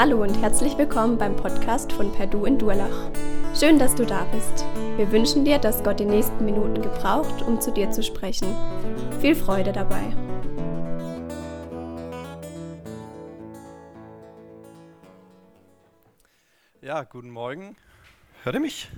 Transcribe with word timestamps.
Hallo 0.00 0.22
und 0.22 0.40
herzlich 0.40 0.78
willkommen 0.78 1.18
beim 1.18 1.34
Podcast 1.34 1.92
von 1.92 2.12
Perdu 2.12 2.44
in 2.44 2.56
Durlach. 2.56 3.10
Schön, 3.58 3.80
dass 3.80 3.96
du 3.96 4.06
da 4.06 4.26
bist. 4.26 4.64
Wir 4.96 5.10
wünschen 5.10 5.44
dir, 5.44 5.58
dass 5.58 5.82
Gott 5.82 5.98
die 5.98 6.04
nächsten 6.04 6.44
Minuten 6.44 6.80
gebraucht, 6.80 7.42
um 7.42 7.60
zu 7.60 7.72
dir 7.72 7.90
zu 7.90 8.04
sprechen. 8.04 8.54
Viel 9.20 9.34
Freude 9.34 9.72
dabei. 9.72 10.14
Ja, 16.80 17.02
guten 17.02 17.30
Morgen. 17.30 17.76
Hört 18.44 18.54
ihr 18.54 18.60
mich? 18.60 18.88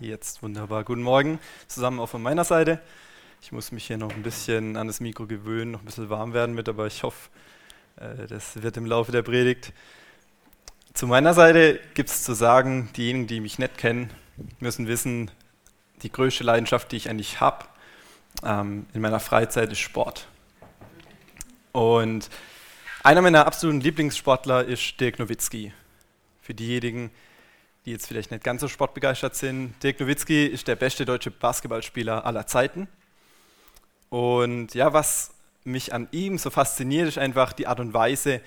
Jetzt 0.00 0.42
wunderbar. 0.42 0.82
Guten 0.82 1.02
Morgen 1.02 1.40
zusammen 1.66 2.00
auch 2.00 2.08
von 2.08 2.22
meiner 2.22 2.44
Seite. 2.44 2.80
Ich 3.42 3.52
muss 3.52 3.70
mich 3.70 3.86
hier 3.86 3.98
noch 3.98 4.14
ein 4.14 4.22
bisschen 4.22 4.78
an 4.78 4.86
das 4.86 5.00
Mikro 5.00 5.26
gewöhnen, 5.26 5.72
noch 5.72 5.82
ein 5.82 5.84
bisschen 5.84 6.08
warm 6.08 6.32
werden 6.32 6.54
mit, 6.54 6.70
aber 6.70 6.86
ich 6.86 7.02
hoffe, 7.02 7.28
äh, 7.96 8.26
das 8.26 8.62
wird 8.62 8.78
im 8.78 8.86
Laufe 8.86 9.12
der 9.12 9.20
Predigt. 9.20 9.74
Zu 10.98 11.06
meiner 11.06 11.32
Seite 11.32 11.78
gibt 11.94 12.08
es 12.08 12.24
zu 12.24 12.34
sagen, 12.34 12.90
diejenigen, 12.96 13.28
die 13.28 13.38
mich 13.38 13.60
nicht 13.60 13.78
kennen, 13.78 14.10
müssen 14.58 14.88
wissen, 14.88 15.30
die 16.02 16.10
größte 16.10 16.42
Leidenschaft, 16.42 16.90
die 16.90 16.96
ich 16.96 17.08
eigentlich 17.08 17.40
habe 17.40 17.66
ähm, 18.42 18.84
in 18.92 19.00
meiner 19.00 19.20
Freizeit, 19.20 19.70
ist 19.70 19.78
Sport. 19.78 20.26
Und 21.70 22.28
einer 23.04 23.22
meiner 23.22 23.46
absoluten 23.46 23.80
Lieblingssportler 23.80 24.64
ist 24.64 24.98
Dirk 24.98 25.20
Nowitzki. 25.20 25.72
Für 26.42 26.54
diejenigen, 26.54 27.12
die 27.86 27.92
jetzt 27.92 28.08
vielleicht 28.08 28.32
nicht 28.32 28.42
ganz 28.42 28.60
so 28.60 28.66
sportbegeistert 28.66 29.36
sind, 29.36 29.80
Dirk 29.84 30.00
Nowitzki 30.00 30.46
ist 30.46 30.66
der 30.66 30.74
beste 30.74 31.04
deutsche 31.04 31.30
Basketballspieler 31.30 32.26
aller 32.26 32.48
Zeiten. 32.48 32.88
Und 34.10 34.74
ja, 34.74 34.92
was 34.92 35.30
mich 35.62 35.94
an 35.94 36.08
ihm 36.10 36.38
so 36.38 36.50
fasziniert, 36.50 37.06
ist 37.06 37.18
einfach 37.18 37.52
die 37.52 37.68
Art 37.68 37.78
und 37.78 37.94
Weise, 37.94 38.40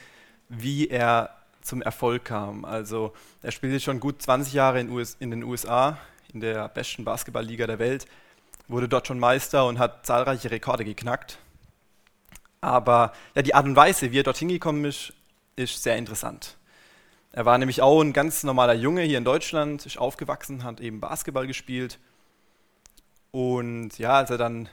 wie 0.50 0.90
er 0.90 1.38
zum 1.62 1.82
Erfolg 1.82 2.26
kam. 2.26 2.66
Also 2.66 3.14
er 3.42 3.52
spielte 3.52 3.80
schon 3.80 4.00
gut 4.00 4.22
20 4.22 4.54
Jahre 4.54 4.80
in, 4.80 4.90
US, 4.90 5.16
in 5.20 5.32
den 5.32 5.44
USA, 5.44 5.98
in 6.34 6.42
der 6.42 6.70
besten 6.70 7.06
Basketballliga 7.06 7.68
der 7.68 7.80
Welt, 7.80 8.06
wurde 8.68 8.88
dort 8.88 9.08
schon 9.08 9.20
Meister 9.20 9.66
und 9.66 9.80
hat 9.80 10.06
zahlreiche 10.06 10.52
Rekorde 10.52 10.86
geknackt. 10.86 11.38
Aber 12.62 13.14
ja, 13.36 13.42
die 13.42 13.56
Art 13.56 13.66
und 13.66 13.76
Weise, 13.76 14.12
wie 14.12 14.20
er 14.20 14.24
dorthin 14.24 14.50
gekommen 14.50 14.86
ist, 14.86 15.14
ist 15.56 15.82
sehr 15.82 15.98
interessant. 15.98 16.58
Er 17.34 17.46
war 17.46 17.58
nämlich 17.58 17.82
auch 17.82 18.02
ein 18.02 18.14
ganz 18.14 18.44
normaler 18.44 18.74
Junge 18.74 19.04
hier 19.04 19.18
in 19.18 19.24
Deutschland, 19.24 19.86
ist 19.86 19.98
aufgewachsen, 19.98 20.64
hat 20.64 20.82
eben 20.82 21.00
Basketball 21.00 21.48
gespielt. 21.48 21.98
Und 23.32 23.98
ja, 23.98 24.18
als 24.18 24.30
er 24.30 24.38
dann 24.38 24.68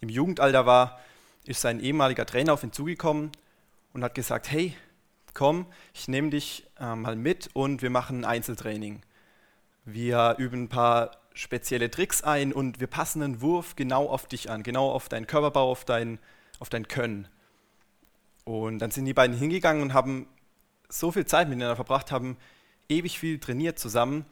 im 0.00 0.08
Jugendalter 0.08 0.64
war, 0.64 1.00
ist 1.44 1.60
sein 1.60 1.80
ehemaliger 1.80 2.24
Trainer 2.24 2.52
auf 2.52 2.62
ihn 2.62 2.72
zugekommen 2.72 3.32
und 3.92 4.04
hat 4.04 4.14
gesagt, 4.14 4.50
hey, 4.50 4.76
komm, 5.34 5.66
ich 5.92 6.08
nehme 6.08 6.30
dich 6.30 6.66
äh, 6.80 6.94
mal 6.94 7.16
mit 7.16 7.50
und 7.52 7.82
wir 7.82 7.90
machen 7.90 8.20
ein 8.20 8.24
Einzeltraining. 8.24 9.02
Wir 9.84 10.36
üben 10.38 10.64
ein 10.64 10.68
paar 10.68 11.10
spezielle 11.34 11.90
Tricks 11.90 12.22
ein 12.22 12.52
und 12.52 12.80
wir 12.80 12.86
passen 12.86 13.22
einen 13.22 13.40
Wurf 13.40 13.76
genau 13.76 14.08
auf 14.08 14.26
dich 14.26 14.50
an, 14.50 14.62
genau 14.62 14.90
auf 14.90 15.08
deinen 15.08 15.26
Körperbau, 15.26 15.70
auf 15.70 15.84
dein, 15.84 16.18
auf 16.60 16.68
dein 16.68 16.88
Können. 16.88 17.28
Und 18.44 18.78
dann 18.78 18.90
sind 18.90 19.04
die 19.04 19.14
beiden 19.14 19.36
hingegangen 19.36 19.82
und 19.82 19.94
haben 19.94 20.28
so 20.88 21.10
viel 21.10 21.26
Zeit 21.26 21.48
miteinander 21.48 21.76
verbracht, 21.76 22.12
haben 22.12 22.36
ewig 22.88 23.18
viel 23.18 23.38
trainiert 23.38 23.78
zusammen. 23.78 24.24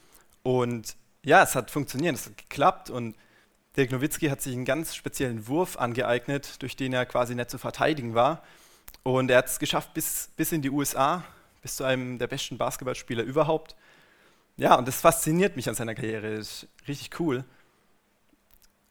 Und 0.43 0.97
ja, 1.25 1.43
es 1.43 1.55
hat 1.55 1.71
funktioniert, 1.71 2.15
es 2.15 2.27
hat 2.27 2.39
geklappt 2.39 2.91
und 2.91 3.17
Dirk 3.77 3.91
Nowitzki 3.91 4.29
hat 4.29 4.43
sich 4.43 4.55
einen 4.55 4.67
ganz 4.67 4.95
speziellen 4.95 5.49
Wurf 5.49 5.79
angeeignet, 5.79 6.61
durch 6.61 6.77
den 6.77 6.93
er 6.93 7.07
quasi 7.07 7.35
nicht 7.35 7.51
zu 7.51 7.59
verteidigen 7.59 8.15
war. 8.15 8.43
Und 9.03 9.31
er 9.31 9.39
hat 9.39 9.47
es 9.47 9.59
geschafft 9.59 9.95
bis, 9.95 10.31
bis 10.37 10.53
in 10.53 10.63
die 10.63 10.71
USA, 10.71 11.25
bis 11.61 11.77
zu 11.77 11.85
einem 11.85 12.19
der 12.19 12.27
besten 12.27 12.59
Basketballspieler 12.59 13.23
überhaupt. 13.23 13.75
Ja, 14.57 14.75
und 14.77 14.87
das 14.87 15.01
fasziniert 15.01 15.57
mich 15.57 15.69
an 15.69 15.75
seiner 15.75 15.95
Karriere. 15.95 16.37
Das 16.37 16.65
ist 16.65 16.69
richtig 16.87 17.19
cool. 17.19 17.45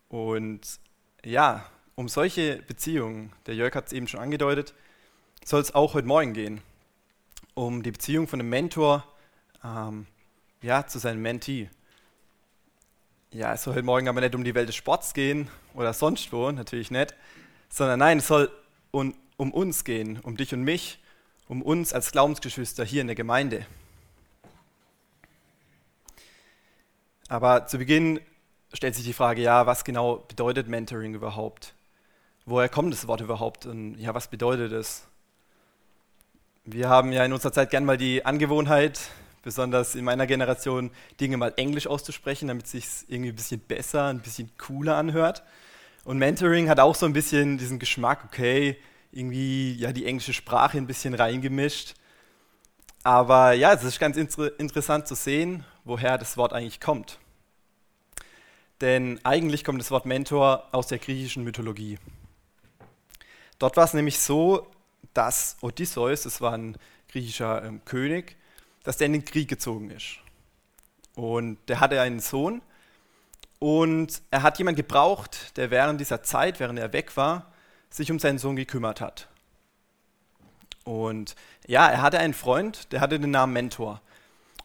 Und 0.09 0.61
ja, 1.23 1.65
um 1.95 2.09
solche 2.09 2.57
Beziehungen, 2.63 3.31
der 3.45 3.55
Jörg 3.55 3.75
hat 3.75 3.87
es 3.87 3.93
eben 3.93 4.07
schon 4.07 4.19
angedeutet, 4.19 4.73
soll 5.45 5.61
es 5.61 5.73
auch 5.73 5.93
heute 5.93 6.07
Morgen 6.07 6.33
gehen. 6.33 6.61
Um 7.53 7.83
die 7.83 7.91
Beziehung 7.91 8.27
von 8.27 8.39
einem 8.39 8.49
Mentor 8.49 9.05
ähm, 9.63 10.07
ja, 10.61 10.85
zu 10.85 10.99
seinem 10.99 11.21
Mentee. 11.21 11.69
Ja, 13.31 13.53
es 13.53 13.63
soll 13.63 13.75
heute 13.75 13.85
Morgen 13.85 14.07
aber 14.07 14.21
nicht 14.21 14.35
um 14.35 14.43
die 14.43 14.55
Welt 14.55 14.67
des 14.67 14.75
Sports 14.75 15.13
gehen 15.13 15.47
oder 15.73 15.93
sonst 15.93 16.31
wo, 16.33 16.51
natürlich 16.51 16.91
nicht, 16.91 17.15
sondern 17.69 17.99
nein, 17.99 18.17
es 18.17 18.27
soll 18.27 18.51
um, 18.91 19.15
um 19.41 19.51
uns 19.51 19.83
gehen, 19.83 20.19
um 20.21 20.37
dich 20.37 20.53
und 20.53 20.61
mich, 20.61 20.99
um 21.47 21.63
uns 21.63 21.93
als 21.93 22.11
Glaubensgeschwister 22.11 22.85
hier 22.85 23.01
in 23.01 23.07
der 23.07 23.15
Gemeinde. 23.15 23.65
Aber 27.27 27.65
zu 27.65 27.79
Beginn 27.79 28.19
stellt 28.71 28.93
sich 28.93 29.03
die 29.03 29.13
Frage, 29.13 29.41
ja, 29.41 29.65
was 29.65 29.83
genau 29.83 30.17
bedeutet 30.17 30.67
Mentoring 30.67 31.15
überhaupt? 31.15 31.73
Woher 32.45 32.69
kommt 32.69 32.93
das 32.93 33.07
Wort 33.07 33.21
überhaupt 33.21 33.65
und 33.65 33.95
ja, 33.95 34.13
was 34.13 34.27
bedeutet 34.27 34.73
es? 34.73 35.07
Wir 36.63 36.87
haben 36.87 37.11
ja 37.11 37.25
in 37.25 37.33
unserer 37.33 37.51
Zeit 37.51 37.71
gern 37.71 37.83
mal 37.83 37.97
die 37.97 38.23
Angewohnheit, 38.23 38.99
besonders 39.41 39.95
in 39.95 40.05
meiner 40.05 40.27
Generation, 40.27 40.91
Dinge 41.19 41.37
mal 41.37 41.53
Englisch 41.57 41.87
auszusprechen, 41.87 42.47
damit 42.47 42.65
es 42.65 42.71
sich 42.73 42.85
irgendwie 43.07 43.31
ein 43.31 43.35
bisschen 43.35 43.59
besser, 43.59 44.05
ein 44.05 44.19
bisschen 44.19 44.51
cooler 44.59 44.97
anhört. 44.97 45.41
Und 46.03 46.19
Mentoring 46.19 46.69
hat 46.69 46.79
auch 46.79 46.93
so 46.93 47.07
ein 47.07 47.13
bisschen 47.13 47.57
diesen 47.57 47.79
Geschmack, 47.79 48.23
okay, 48.23 48.77
irgendwie 49.11 49.73
ja 49.75 49.91
die 49.91 50.05
englische 50.05 50.33
Sprache 50.33 50.77
ein 50.77 50.87
bisschen 50.87 51.13
reingemischt. 51.13 51.95
Aber 53.03 53.53
ja, 53.53 53.73
es 53.73 53.83
ist 53.83 53.99
ganz 53.99 54.17
inter 54.17 54.57
interessant 54.59 55.07
zu 55.07 55.15
sehen, 55.15 55.65
woher 55.83 56.17
das 56.17 56.37
Wort 56.37 56.53
eigentlich 56.53 56.79
kommt. 56.79 57.17
Denn 58.79 59.19
eigentlich 59.23 59.63
kommt 59.63 59.79
das 59.79 59.91
Wort 59.91 60.05
Mentor 60.05 60.67
aus 60.71 60.87
der 60.87 60.99
griechischen 60.99 61.43
Mythologie. 61.43 61.99
Dort 63.59 63.77
war 63.77 63.83
es 63.83 63.93
nämlich 63.93 64.19
so, 64.19 64.67
dass 65.13 65.57
Odysseus, 65.61 66.23
das 66.23 66.41
war 66.41 66.53
ein 66.53 66.77
griechischer 67.09 67.63
ähm, 67.63 67.83
König, 67.85 68.37
dass 68.83 68.97
der 68.97 69.07
in 69.07 69.13
den 69.13 69.25
Krieg 69.25 69.47
gezogen 69.47 69.91
ist. 69.91 70.17
Und 71.15 71.57
der 71.67 71.79
hatte 71.79 72.01
einen 72.01 72.19
Sohn 72.19 72.61
und 73.59 74.21
er 74.31 74.41
hat 74.41 74.57
jemanden 74.57 74.77
gebraucht, 74.77 75.55
der 75.57 75.69
während 75.69 75.99
dieser 75.99 76.23
Zeit, 76.23 76.59
während 76.59 76.79
er 76.79 76.93
weg 76.93 77.15
war, 77.17 77.50
sich 77.91 78.11
um 78.11 78.17
seinen 78.19 78.39
Sohn 78.39 78.55
gekümmert 78.55 79.01
hat. 79.01 79.27
Und 80.83 81.35
ja, 81.67 81.87
er 81.87 82.01
hatte 82.01 82.17
einen 82.17 82.33
Freund, 82.33 82.91
der 82.91 83.01
hatte 83.01 83.19
den 83.19 83.31
Namen 83.31 83.53
Mentor. 83.53 84.01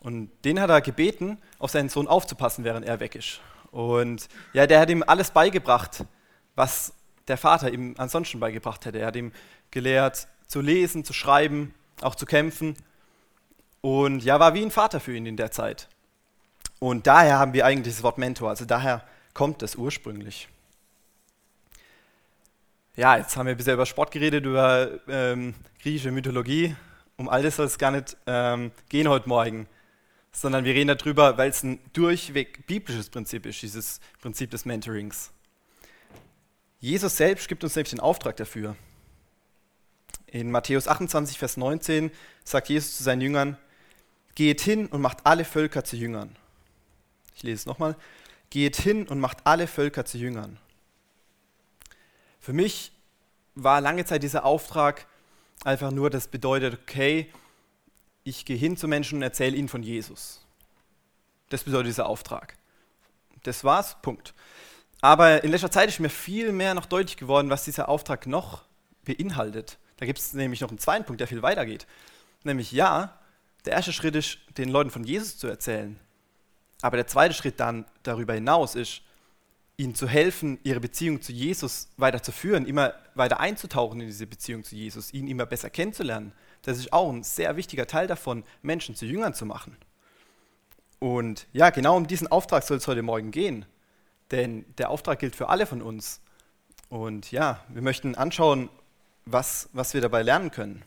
Und 0.01 0.31
den 0.45 0.61
hat 0.61 0.71
er 0.71 0.81
gebeten, 0.81 1.39
auf 1.59 1.71
seinen 1.71 1.89
Sohn 1.89 2.09
aufzupassen, 2.09 2.65
während 2.65 2.87
er 2.87 3.01
weg 3.01 3.15
ist. 3.15 3.41
Und 3.71 4.29
ja, 4.53 4.67
der 4.67 4.81
hat 4.81 4.89
ihm 4.89 5.05
alles 5.07 5.31
beigebracht, 5.31 6.05
was 6.55 6.95
der 7.29 7.37
Vater 7.37 7.71
ihm 7.73 7.95
ansonsten 7.99 8.41
beigebracht 8.41 8.87
hätte. 8.87 9.01
Er 9.01 9.09
hat 9.09 9.17
ihm 9.17 9.33
gelehrt, 9.71 10.29
zu 10.47 10.61
lesen, 10.61 11.05
zu 11.05 11.13
schreiben, 11.13 11.75
auch 12.01 12.15
zu 12.15 12.25
kämpfen. 12.25 12.77
Und 13.81 14.23
ja, 14.25 14.39
war 14.41 14.55
wie 14.55 14.63
ein 14.63 14.71
Vater 14.71 15.01
für 15.01 15.15
ihn 15.15 15.27
in 15.27 15.37
der 15.37 15.51
Zeit. 15.51 15.89
Und 16.79 17.07
daher 17.07 17.39
haben 17.39 17.53
wir 17.53 17.67
eigentlich 17.67 17.95
das 17.95 18.03
Wort 18.03 18.19
Mentor, 18.19 18.51
also 18.51 18.65
daher 18.65 19.03
kommt 19.33 19.63
es 19.63 19.77
ursprünglich 19.77 20.49
ja, 22.97 23.19
jetzt 23.19 23.37
haben 23.37 23.47
wir 23.47 23.55
bisher 23.55 23.75
über 23.75 23.87
Sport 23.87 24.11
geredet, 24.11 24.47
über 24.47 24.91
ähm, 25.07 25.55
griechische 25.83 26.11
Mythologie. 26.11 26.75
Um 27.17 27.29
all 27.29 27.43
das 27.43 27.57
soll 27.57 27.67
es 27.67 27.79
gar 27.79 27.91
nicht 27.91 28.17
ähm, 28.27 28.73
gehen 28.89 29.09
heute 29.09 29.29
Morgen, 29.29 29.69
sondern 30.33 30.65
wir 30.65 30.75
reden 30.75 30.97
darüber, 30.97 31.37
weil 31.37 31.51
es 31.51 31.63
ein 31.63 31.79
durchweg 31.93 32.67
biblisches 32.67 33.11
Prinzip 33.11 33.45
ist, 33.47 33.61
dieses 33.61 34.01
Prinzip 34.21 34.51
des 34.51 34.65
Mentorings. 34.65 35.31
Jesus 36.81 37.17
selbst 37.17 37.49
gibt 37.49 37.65
uns 37.65 37.77
nämlich 37.77 37.91
den 37.91 38.01
Auftrag 38.01 38.37
dafür. 38.37 38.77
In 40.27 40.51
Matthäus 40.51 40.89
28, 40.89 41.39
Vers 41.39 41.57
19 41.57 42.11
sagt 42.45 42.69
Jesus 42.69 42.97
zu 42.97 43.03
seinen 43.03 43.21
Jüngern, 43.21 43.59
geht 44.35 44.61
hin 44.61 44.87
und 44.87 45.01
macht 45.01 45.25
alle 45.25 45.45
Völker 45.45 45.85
zu 45.85 45.97
Jüngern. 45.97 46.35
Ich 47.35 47.43
lese 47.43 47.61
es 47.61 47.67
nochmal. 47.67 47.97
Geht 48.51 48.77
hin 48.77 49.07
und 49.07 49.21
macht 49.21 49.39
alle 49.45 49.67
Völker 49.67 50.05
zu 50.05 50.19
Jüngern. 50.19 50.59
Für 52.47 52.53
mich 52.53 52.93
war 53.57 53.81
lange 53.81 54.05
Zeit 54.05 54.23
dieser 54.23 54.45
Auftrag 54.45 55.09
einfach 55.65 55.91
nur, 55.91 56.11
das 56.11 56.29
bedeutet, 56.29 56.79
okay, 56.81 57.29
ich 58.23 58.45
gehe 58.45 58.57
hin 58.57 58.77
zu 58.77 58.87
Menschen 58.87 59.17
und 59.17 59.23
erzähle 59.23 59.57
ihnen 59.57 59.67
von 59.67 59.83
Jesus. 59.83 60.47
Das 61.49 61.65
bedeutet 61.65 61.89
dieser 61.89 62.07
Auftrag. 62.07 62.57
Das 63.43 63.65
war's, 63.65 64.01
Punkt. 64.01 64.33
Aber 65.01 65.43
in 65.43 65.51
letzter 65.51 65.73
Zeit 65.73 65.89
ist 65.89 65.99
mir 65.99 66.09
viel 66.09 66.53
mehr 66.53 66.75
noch 66.75 66.87
deutlich 66.87 67.17
geworden, 67.17 67.51
was 67.51 67.65
dieser 67.65 67.89
Auftrag 67.89 68.29
noch 68.29 68.63
beinhaltet. 69.05 69.79
Da 69.97 70.07
gibt 70.07 70.21
es 70.21 70.33
nämlich 70.33 70.61
noch 70.61 70.69
einen 70.69 70.79
zweiten 70.79 71.05
Punkt, 71.05 71.19
der 71.19 71.27
viel 71.27 71.43
weiter 71.43 71.67
geht. 71.67 71.89
Nämlich 72.45 72.71
ja, 72.71 73.19
der 73.65 73.73
erste 73.73 73.93
Schritt 73.93 74.15
ist, 74.15 74.39
den 74.57 74.69
Leuten 74.69 74.91
von 74.91 75.03
Jesus 75.03 75.37
zu 75.37 75.49
erzählen. 75.49 75.99
Aber 76.81 76.97
der 76.97 77.09
zweite 77.09 77.35
Schritt 77.35 77.59
dann 77.59 77.87
darüber 78.05 78.35
hinaus 78.35 78.77
ist, 78.77 79.03
ihnen 79.79 79.95
zu 79.95 80.09
helfen, 80.09 80.59
ihre 80.63 80.81
Beziehung 80.81 81.21
zu 81.21 81.33
Jesus 81.33 81.89
weiter 81.97 82.23
zu 82.23 82.33
führen, 82.33 82.67
immer 82.67 82.95
weiter 83.15 83.41
einzutauchen 83.41 84.01
in 84.01 84.07
diese 84.07 84.27
Beziehung 84.27 84.65
zu 84.65 84.75
Jesus, 84.75 85.13
ihn 85.13 85.29
immer 85.29 85.47
besser 85.47 85.71
kennenzulernen, 85.71 86.33
das 86.63 86.79
ist 86.79 86.93
auch 86.93 87.13
ein 87.13 87.23
sehr 87.23 87.57
wichtiger 87.57 87.87
Teil 87.87 88.07
davon, 88.07 88.43
Menschen 88.63 88.97
zu 88.97 89.07
Jüngern 89.07 89.35
zu 89.35 89.47
machen. 89.47 89.77
Und 90.99 91.47
ja, 91.53 91.71
genau 91.71 91.97
um 91.97 92.07
diesen 92.07 92.27
Auftrag 92.27 92.63
soll 92.65 92.79
es 92.79 92.89
heute 92.89 93.03
Morgen 93.03 93.31
gehen. 93.31 93.67
Denn 94.31 94.65
der 94.79 94.91
Auftrag 94.91 95.21
gilt 95.21 95.37
für 95.37 95.49
alle 95.49 95.67
von 95.67 95.83
uns. 95.83 96.21
Und 96.89 97.31
ja, 97.31 97.65
wir 97.69 97.83
möchten 97.83 98.15
anschauen, 98.15 98.69
was, 99.25 99.69
was 99.73 99.95
wir 99.95 100.01
dabei 100.01 100.23
lernen 100.23 100.51
können. 100.51 100.83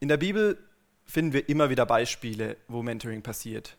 In 0.00 0.08
der 0.08 0.16
Bibel 0.16 0.58
finden 1.04 1.32
wir 1.32 1.48
immer 1.48 1.68
wieder 1.68 1.84
Beispiele, 1.84 2.56
wo 2.68 2.82
Mentoring 2.82 3.22
passiert. 3.22 3.76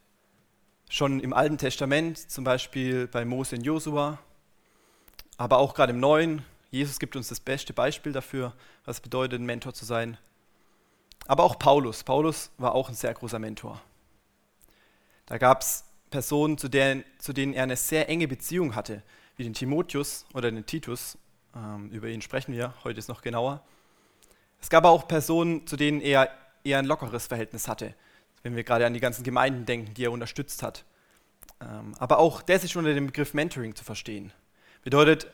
Schon 0.96 1.22
im 1.22 1.34
Alten 1.34 1.58
Testament, 1.58 2.20
zum 2.20 2.44
Beispiel 2.44 3.08
bei 3.08 3.26
Mose 3.26 3.56
und 3.56 3.64
Josua, 3.64 4.20
aber 5.38 5.58
auch 5.58 5.74
gerade 5.74 5.92
im 5.92 6.00
Neuen. 6.00 6.46
Jesus 6.70 7.00
gibt 7.00 7.16
uns 7.16 7.30
das 7.30 7.40
beste 7.40 7.74
Beispiel 7.74 8.12
dafür, 8.12 8.54
was 8.86 9.02
bedeutet, 9.02 9.42
ein 9.42 9.46
Mentor 9.48 9.74
zu 9.74 9.86
sein. 9.86 10.20
Aber 11.26 11.46
auch 11.46 11.58
Paulus. 11.58 12.04
Paulus 12.04 12.52
war 12.60 12.76
auch 12.76 12.90
ein 12.90 12.94
sehr 12.94 13.12
großer 13.12 13.40
Mentor. 13.40 13.82
Da 15.26 15.40
gab 15.40 15.62
es 15.62 15.84
Personen, 16.12 16.60
zu 16.60 16.70
denen, 16.70 17.04
zu 17.18 17.34
denen 17.34 17.56
er 17.56 17.64
eine 17.64 17.76
sehr 17.76 18.08
enge 18.08 18.28
Beziehung 18.28 18.76
hatte, 18.76 19.02
wie 19.36 19.46
den 19.46 19.56
Timotheus 19.56 20.28
oder 20.36 20.52
den 20.52 20.64
Titus. 20.64 21.18
Ähm, 21.56 21.90
über 21.90 22.08
ihn 22.10 22.22
sprechen 22.22 22.54
wir 22.54 22.76
heute 22.84 23.00
ist 23.00 23.10
noch 23.10 23.24
genauer. 23.24 23.64
Es 24.62 24.70
gab 24.70 24.86
auch 24.86 25.08
Personen, 25.08 25.66
zu 25.66 25.76
denen 25.76 26.02
er 26.02 26.30
eher 26.64 26.78
ein 26.78 26.86
lockeres 26.86 27.26
Verhältnis 27.26 27.68
hatte, 27.68 27.96
wenn 28.44 28.56
wir 28.56 28.64
gerade 28.64 28.86
an 28.86 28.94
die 28.94 29.00
ganzen 29.00 29.24
Gemeinden 29.24 29.66
denken, 29.66 29.94
die 29.94 30.06
er 30.06 30.12
unterstützt 30.12 30.62
hat. 30.62 30.86
Ähm, 31.62 31.96
aber 31.98 32.20
auch 32.20 32.42
das 32.42 32.64
ist 32.64 32.76
unter 32.76 32.94
dem 32.94 33.08
Begriff 33.08 33.34
Mentoring 33.34 33.76
zu 33.76 33.84
verstehen. 33.84 34.32
Bedeutet, 34.84 35.28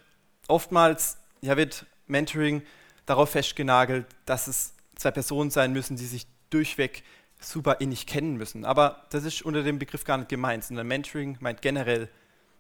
oftmals 0.48 1.18
ja, 1.42 1.58
wird 1.58 1.86
Mentoring 2.08 2.62
darauf 3.06 3.32
festgenagelt, 3.32 4.06
dass 4.26 4.48
es 4.48 4.74
zwei 4.96 5.12
Personen 5.12 5.50
sein 5.50 5.74
müssen, 5.74 5.98
die 5.98 6.06
sich 6.06 6.28
durchweg 6.50 7.04
super 7.40 7.78
innig 7.80 8.06
kennen 8.06 8.36
müssen. 8.36 8.66
Aber 8.66 9.06
das 9.10 9.24
ist 9.24 9.42
unter 9.42 9.64
dem 9.64 9.80
Begriff 9.80 10.04
gar 10.04 10.18
nicht 10.18 10.30
gemeint, 10.30 10.64
sondern 10.64 10.88
Mentoring 10.88 11.38
meint 11.40 11.62
generell, 11.62 12.10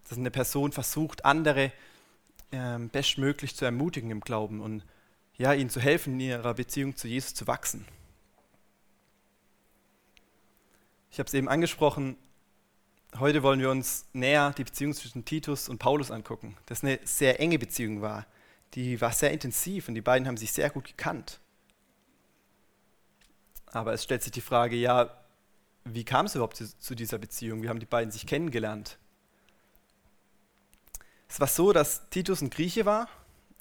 dass 0.07 0.17
eine 0.17 0.31
Person 0.31 0.71
versucht, 0.71 1.25
andere 1.25 1.71
ähm, 2.51 2.89
bestmöglich 2.89 3.55
zu 3.55 3.65
ermutigen 3.65 4.09
im 4.09 4.21
Glauben 4.21 4.61
und 4.61 4.83
ja, 5.37 5.53
ihnen 5.53 5.69
zu 5.69 5.79
helfen, 5.79 6.13
in 6.13 6.21
ihrer 6.21 6.53
Beziehung 6.53 6.95
zu 6.95 7.07
Jesus 7.07 7.33
zu 7.33 7.45
wachsen. 7.47 7.85
Ich 11.11 11.19
habe 11.19 11.27
es 11.27 11.33
eben 11.33 11.49
angesprochen, 11.49 12.17
heute 13.17 13.41
wollen 13.41 13.59
wir 13.59 13.71
uns 13.71 14.05
näher 14.13 14.53
die 14.55 14.63
Beziehung 14.63 14.93
zwischen 14.93 15.25
Titus 15.25 15.67
und 15.67 15.79
Paulus 15.79 16.11
angucken. 16.11 16.55
Das 16.67 16.83
eine 16.83 16.99
sehr 17.03 17.39
enge 17.39 17.57
Beziehung 17.57 18.01
war. 18.01 18.27
Die 18.75 19.01
war 19.01 19.11
sehr 19.11 19.31
intensiv 19.31 19.87
und 19.87 19.95
die 19.95 20.01
beiden 20.01 20.27
haben 20.27 20.37
sich 20.37 20.51
sehr 20.51 20.69
gut 20.69 20.85
gekannt. 20.85 21.39
Aber 23.71 23.93
es 23.93 24.03
stellt 24.03 24.21
sich 24.21 24.31
die 24.31 24.41
Frage, 24.41 24.75
ja, 24.75 25.15
wie 25.83 26.03
kam 26.03 26.27
es 26.27 26.35
überhaupt 26.35 26.57
zu, 26.57 26.77
zu 26.77 26.95
dieser 26.95 27.17
Beziehung? 27.17 27.63
Wie 27.63 27.69
haben 27.69 27.79
die 27.79 27.85
beiden 27.87 28.11
sich 28.11 28.27
kennengelernt? 28.27 28.99
Es 31.27 31.39
war 31.39 31.47
so, 31.47 31.73
dass 31.73 32.09
Titus 32.09 32.41
ein 32.41 32.51
Grieche 32.51 32.85
war 32.85 33.07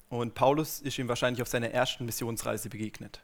und 0.09 0.35
Paulus 0.35 0.79
ist 0.79 0.99
ihm 0.99 1.07
wahrscheinlich 1.07 1.41
auf 1.41 1.47
seiner 1.47 1.71
ersten 1.71 2.05
Missionsreise 2.05 2.69
begegnet. 2.69 3.21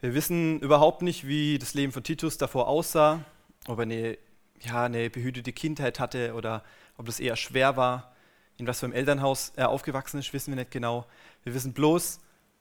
Wir 0.00 0.14
wissen 0.14 0.60
überhaupt 0.60 1.02
nicht, 1.02 1.26
wie 1.26 1.58
das 1.58 1.74
Leben 1.74 1.92
von 1.92 2.04
Titus 2.04 2.38
davor 2.38 2.68
aussah, 2.68 3.24
ob 3.66 3.78
er 3.78 3.82
eine, 3.82 4.18
ja, 4.60 4.84
eine 4.84 5.10
behütete 5.10 5.52
Kindheit 5.52 5.98
hatte 5.98 6.34
oder 6.34 6.62
ob 6.96 7.06
das 7.06 7.18
eher 7.18 7.34
schwer 7.34 7.76
war. 7.76 8.14
In 8.58 8.66
was 8.66 8.80
für 8.80 8.86
einem 8.86 8.92
Elternhaus 8.92 9.52
er 9.56 9.70
aufgewachsen 9.70 10.18
ist, 10.18 10.32
wissen 10.32 10.52
wir 10.52 10.56
nicht 10.56 10.70
genau. 10.70 11.06
Wir 11.42 11.52
wissen 11.52 11.72
bloß, 11.72 12.20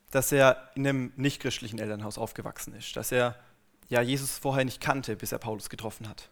dass 0.09 0.31
er 0.31 0.71
in 0.73 0.87
einem 0.87 1.13
nichtchristlichen 1.15 1.77
Elternhaus 1.77 2.17
aufgewachsen 2.17 2.73
ist, 2.73 2.95
dass 2.95 3.11
er 3.11 3.35
ja 3.89 4.01
Jesus 4.01 4.37
vorher 4.37 4.65
nicht 4.65 4.81
kannte, 4.81 5.15
bis 5.15 5.31
er 5.31 5.39
Paulus 5.39 5.69
getroffen 5.69 6.09
hat. 6.09 6.29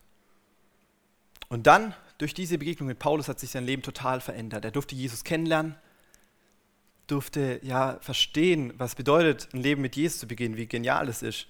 Und 1.49 1.67
dann, 1.67 1.93
durch 2.17 2.33
diese 2.33 2.57
Begegnung 2.57 2.87
mit 2.87 2.97
Paulus, 2.97 3.27
hat 3.27 3.39
sich 3.39 3.51
sein 3.51 3.65
Leben 3.65 3.83
total 3.83 4.21
verändert. 4.21 4.65
Er 4.65 4.71
durfte 4.71 4.95
Jesus 4.95 5.23
kennenlernen, 5.23 5.75
durfte 7.07 7.59
ja 7.63 7.97
verstehen, 8.01 8.73
was 8.77 8.95
bedeutet, 8.95 9.49
ein 9.53 9.61
Leben 9.61 9.81
mit 9.81 9.95
Jesus 9.95 10.19
zu 10.19 10.27
beginnen, 10.27 10.57
wie 10.57 10.67
genial 10.67 11.07
es 11.07 11.21
ist. 11.21 11.47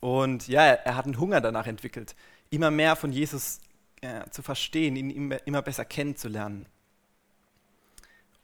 Und 0.00 0.48
ja, 0.48 0.64
er 0.64 0.96
hat 0.96 1.04
einen 1.04 1.18
Hunger 1.18 1.40
danach 1.40 1.66
entwickelt, 1.66 2.14
immer 2.50 2.70
mehr 2.70 2.96
von 2.96 3.12
Jesus 3.12 3.60
ja, 4.02 4.30
zu 4.30 4.42
verstehen, 4.42 4.96
ihn 4.96 5.10
immer, 5.10 5.46
immer 5.46 5.62
besser 5.62 5.84
kennenzulernen. 5.84 6.66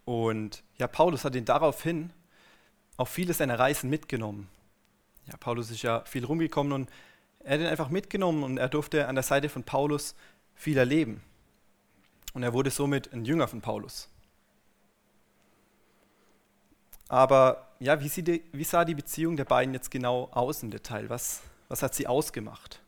Und 0.05 0.63
ja, 0.79 0.87
Paulus 0.87 1.25
hat 1.25 1.35
ihn 1.35 1.45
daraufhin 1.45 2.13
auch 2.97 3.09
viele 3.09 3.35
seiner 3.35 3.59
Reisen 3.59 3.91
mitgenommen. 3.91 4.49
Ja, 5.27 5.37
Paulus 5.37 5.71
ist 5.71 5.83
ja 5.83 6.05
viel 6.05 6.25
rumgekommen 6.25 6.73
und 6.73 6.91
er 7.41 7.55
hat 7.55 7.61
ihn 7.61 7.67
einfach 7.67 7.89
mitgenommen 7.89 8.43
und 8.43 8.59
er 8.59 8.69
durfte 8.69 9.09
an 9.09 9.17
der 9.17 9.25
Seite 9.25 9.49
von 9.49 9.65
Paulus 9.65 10.15
viel 10.55 10.77
erleben. 10.79 11.23
Und 12.35 12.43
er 12.43 12.53
wurde 12.53 12.71
somit 12.71 13.13
ein 13.13 13.25
Jünger 13.25 13.49
von 13.49 13.61
Paulus. 13.61 14.09
Aber 17.09 17.69
ja, 17.79 18.01
wie, 18.01 18.23
die, 18.23 18.43
wie 18.53 18.65
sah 18.65 18.85
die 18.85 18.95
Beziehung 18.95 19.37
der 19.37 19.45
beiden 19.45 19.75
jetzt 19.75 19.91
genau 19.91 20.29
aus 20.33 20.63
im 20.63 20.71
Detail? 20.71 21.09
Was, 21.09 21.43
was 21.69 21.83
hat 21.83 21.95
sie 21.95 22.07
ausgemacht? 22.07 22.81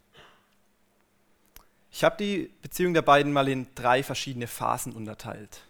Ich 1.91 2.05
habe 2.05 2.17
die 2.17 2.51
Beziehung 2.63 2.95
der 2.95 3.03
beiden 3.03 3.33
mal 3.33 3.49
in 3.49 3.67
drei 3.75 4.03
verschiedene 4.03 4.47
Phasen 4.47 4.93
unterteilt. 4.93 5.63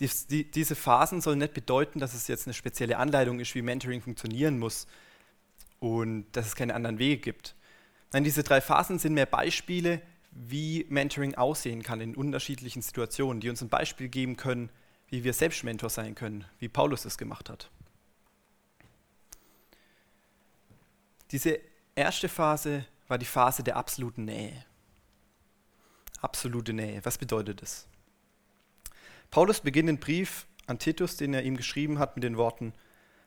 Die, 0.00 0.10
die, 0.28 0.50
diese 0.50 0.74
Phasen 0.74 1.20
sollen 1.20 1.38
nicht 1.38 1.54
bedeuten, 1.54 2.00
dass 2.00 2.14
es 2.14 2.26
jetzt 2.26 2.46
eine 2.46 2.54
spezielle 2.54 2.98
Anleitung 2.98 3.38
ist, 3.40 3.54
wie 3.54 3.62
Mentoring 3.62 4.02
funktionieren 4.02 4.58
muss 4.58 4.86
und 5.78 6.26
dass 6.32 6.46
es 6.46 6.56
keine 6.56 6.74
anderen 6.74 6.98
Wege 6.98 7.20
gibt. 7.20 7.54
Nein, 8.12 8.24
diese 8.24 8.42
drei 8.42 8.60
Phasen 8.60 8.98
sind 8.98 9.14
mehr 9.14 9.26
Beispiele, 9.26 10.00
wie 10.32 10.84
Mentoring 10.88 11.36
aussehen 11.36 11.82
kann 11.82 12.00
in 12.00 12.16
unterschiedlichen 12.16 12.82
Situationen, 12.82 13.40
die 13.40 13.50
uns 13.50 13.62
ein 13.62 13.68
Beispiel 13.68 14.08
geben 14.08 14.36
können, 14.36 14.68
wie 15.14 15.22
wir 15.22 15.32
selbst 15.32 15.62
Mentor 15.62 15.90
sein 15.90 16.16
können, 16.16 16.44
wie 16.58 16.68
Paulus 16.68 17.04
es 17.04 17.16
gemacht 17.16 17.48
hat. 17.48 17.70
Diese 21.30 21.60
erste 21.94 22.28
Phase 22.28 22.84
war 23.06 23.16
die 23.16 23.24
Phase 23.24 23.62
der 23.62 23.76
absoluten 23.76 24.24
Nähe. 24.24 24.64
Absolute 26.20 26.72
Nähe, 26.72 27.04
was 27.04 27.16
bedeutet 27.16 27.62
das? 27.62 27.86
Paulus 29.30 29.60
beginnt 29.60 29.88
den 29.88 30.00
Brief 30.00 30.48
an 30.66 30.80
Titus, 30.80 31.16
den 31.16 31.32
er 31.32 31.44
ihm 31.44 31.56
geschrieben 31.56 32.00
hat, 32.00 32.16
mit 32.16 32.24
den 32.24 32.36
Worten, 32.36 32.72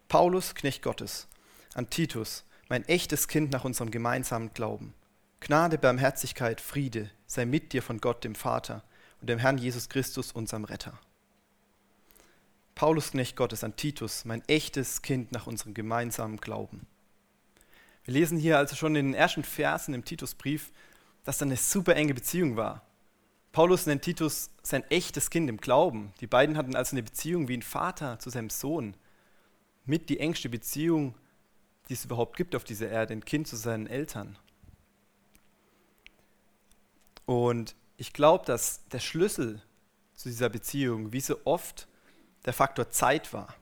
Paulus, 0.09 0.55
Knecht 0.55 0.81
Gottes, 0.81 1.29
an 1.73 1.89
Titus, 1.89 2.43
mein 2.67 2.85
echtes 2.89 3.29
Kind 3.29 3.51
nach 3.51 3.63
unserem 3.63 3.91
gemeinsamen 3.91 4.53
Glauben. 4.53 4.93
Gnade, 5.39 5.77
Barmherzigkeit, 5.77 6.59
Friede 6.59 7.11
sei 7.27 7.45
mit 7.45 7.71
dir 7.71 7.81
von 7.81 8.01
Gott, 8.01 8.25
dem 8.25 8.35
Vater 8.35 8.83
und 9.21 9.29
dem 9.29 9.39
Herrn 9.39 9.57
Jesus 9.57 9.87
Christus, 9.87 10.33
unserem 10.33 10.65
Retter. 10.65 10.99
Paulus, 12.77 13.09
Knecht 13.09 13.35
Gottes, 13.35 13.63
an 13.63 13.75
Titus, 13.75 14.23
mein 14.23 14.47
echtes 14.47 15.01
Kind 15.01 15.31
nach 15.31 15.47
unserem 15.47 15.73
gemeinsamen 15.73 16.37
Glauben. 16.37 16.85
Wir 18.05 18.13
lesen 18.13 18.37
hier 18.37 18.59
also 18.59 18.75
schon 18.75 18.95
in 18.95 19.07
den 19.07 19.13
ersten 19.15 19.43
Versen 19.43 19.95
im 19.95 20.05
Titusbrief, 20.05 20.71
dass 21.23 21.39
da 21.39 21.45
eine 21.45 21.57
super 21.57 21.95
enge 21.95 22.13
Beziehung 22.13 22.55
war. 22.55 22.83
Paulus 23.51 23.87
nennt 23.87 24.03
Titus 24.03 24.51
sein 24.61 24.83
echtes 24.91 25.31
Kind 25.31 25.49
im 25.49 25.57
Glauben. 25.57 26.13
Die 26.21 26.27
beiden 26.27 26.55
hatten 26.55 26.75
also 26.75 26.93
eine 26.93 27.01
Beziehung 27.01 27.47
wie 27.47 27.57
ein 27.57 27.63
Vater 27.63 28.19
zu 28.19 28.29
seinem 28.29 28.51
Sohn. 28.51 28.95
Mit 29.85 30.09
die 30.09 30.19
engste 30.19 30.47
Beziehung, 30.47 31.15
die 31.89 31.93
es 31.93 32.05
überhaupt 32.05 32.37
gibt 32.37 32.55
auf 32.55 32.63
dieser 32.63 32.89
Erde, 32.89 33.13
ein 33.13 33.25
Kind 33.25 33.47
zu 33.47 33.55
seinen 33.55 33.87
Eltern. 33.87 34.37
Und 37.25 37.75
ich 37.97 38.13
glaube, 38.13 38.45
dass 38.45 38.87
der 38.89 38.99
Schlüssel 38.99 39.63
zu 40.13 40.29
dieser 40.29 40.49
Beziehung, 40.49 41.11
wie 41.11 41.21
so 41.21 41.37
oft, 41.43 41.87
der 42.47 42.53
Faktor 42.53 42.89
Zeit 42.89 43.33
war. 43.33 43.53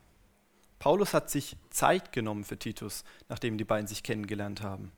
Paulus 0.79 1.13
hat 1.13 1.29
sich 1.29 1.57
Zeit 1.71 2.11
genommen 2.11 2.43
für 2.43 2.57
Titus, 2.57 3.03
nachdem 3.27 3.57
die 3.57 3.65
beiden 3.65 3.87
sich 3.87 4.03
kennengelernt 4.03 4.61
haben. 4.61 4.91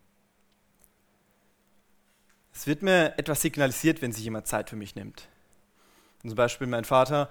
Es 2.53 2.67
wird 2.67 2.81
mir 2.81 3.17
etwas 3.17 3.41
signalisiert, 3.41 4.01
wenn 4.01 4.11
sich 4.11 4.25
jemand 4.25 4.45
Zeit 4.45 4.69
für 4.69 4.75
mich 4.75 4.95
nimmt. 4.95 5.29
Und 6.21 6.31
zum 6.31 6.35
Beispiel 6.35 6.67
mein 6.67 6.83
Vater 6.83 7.29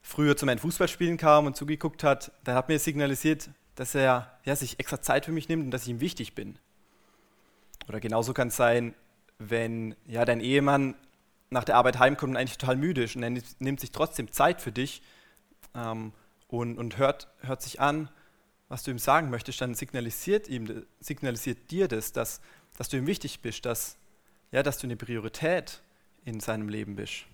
früher 0.00 0.36
zu 0.36 0.46
meinen 0.46 0.58
Fußballspielen 0.58 1.18
kam 1.18 1.44
und 1.44 1.56
zugeguckt 1.56 2.02
hat, 2.02 2.32
dann 2.44 2.54
hat 2.54 2.68
mir 2.68 2.78
signalisiert, 2.78 3.50
dass 3.74 3.94
er 3.94 4.38
ja, 4.44 4.56
sich 4.56 4.80
extra 4.80 5.02
Zeit 5.02 5.26
für 5.26 5.32
mich 5.32 5.50
nimmt 5.50 5.64
und 5.64 5.70
dass 5.70 5.82
ich 5.82 5.88
ihm 5.90 6.00
wichtig 6.00 6.34
bin. 6.34 6.58
Oder 7.88 8.00
genauso 8.00 8.32
kann 8.32 8.48
es 8.48 8.56
sein, 8.56 8.94
wenn 9.38 9.94
ja, 10.06 10.24
dein 10.24 10.40
Ehemann 10.40 10.94
nach 11.50 11.64
der 11.64 11.76
Arbeit 11.76 11.98
heimkommt 11.98 12.30
und 12.30 12.36
eigentlich 12.38 12.56
total 12.56 12.76
müde 12.76 13.02
ist 13.02 13.16
und 13.16 13.22
er 13.22 13.42
nimmt 13.58 13.80
sich 13.80 13.90
trotzdem 13.90 14.32
Zeit 14.32 14.62
für 14.62 14.72
dich 14.72 15.02
ähm, 15.74 16.12
und, 16.48 16.78
und 16.78 16.98
hört, 16.98 17.28
hört 17.40 17.62
sich 17.62 17.80
an, 17.80 18.08
was 18.68 18.82
du 18.82 18.90
ihm 18.90 18.98
sagen 18.98 19.30
möchtest, 19.30 19.60
dann 19.60 19.74
signalisiert, 19.74 20.48
ihm, 20.48 20.86
signalisiert 21.00 21.70
dir 21.70 21.88
das, 21.88 22.12
dass, 22.12 22.40
dass 22.76 22.88
du 22.88 22.96
ihm 22.96 23.06
wichtig 23.06 23.40
bist, 23.40 23.66
dass, 23.66 23.96
ja, 24.52 24.62
dass 24.62 24.78
du 24.78 24.86
eine 24.86 24.96
Priorität 24.96 25.82
in 26.24 26.40
seinem 26.40 26.68
Leben 26.68 26.96
bist. 26.96 27.24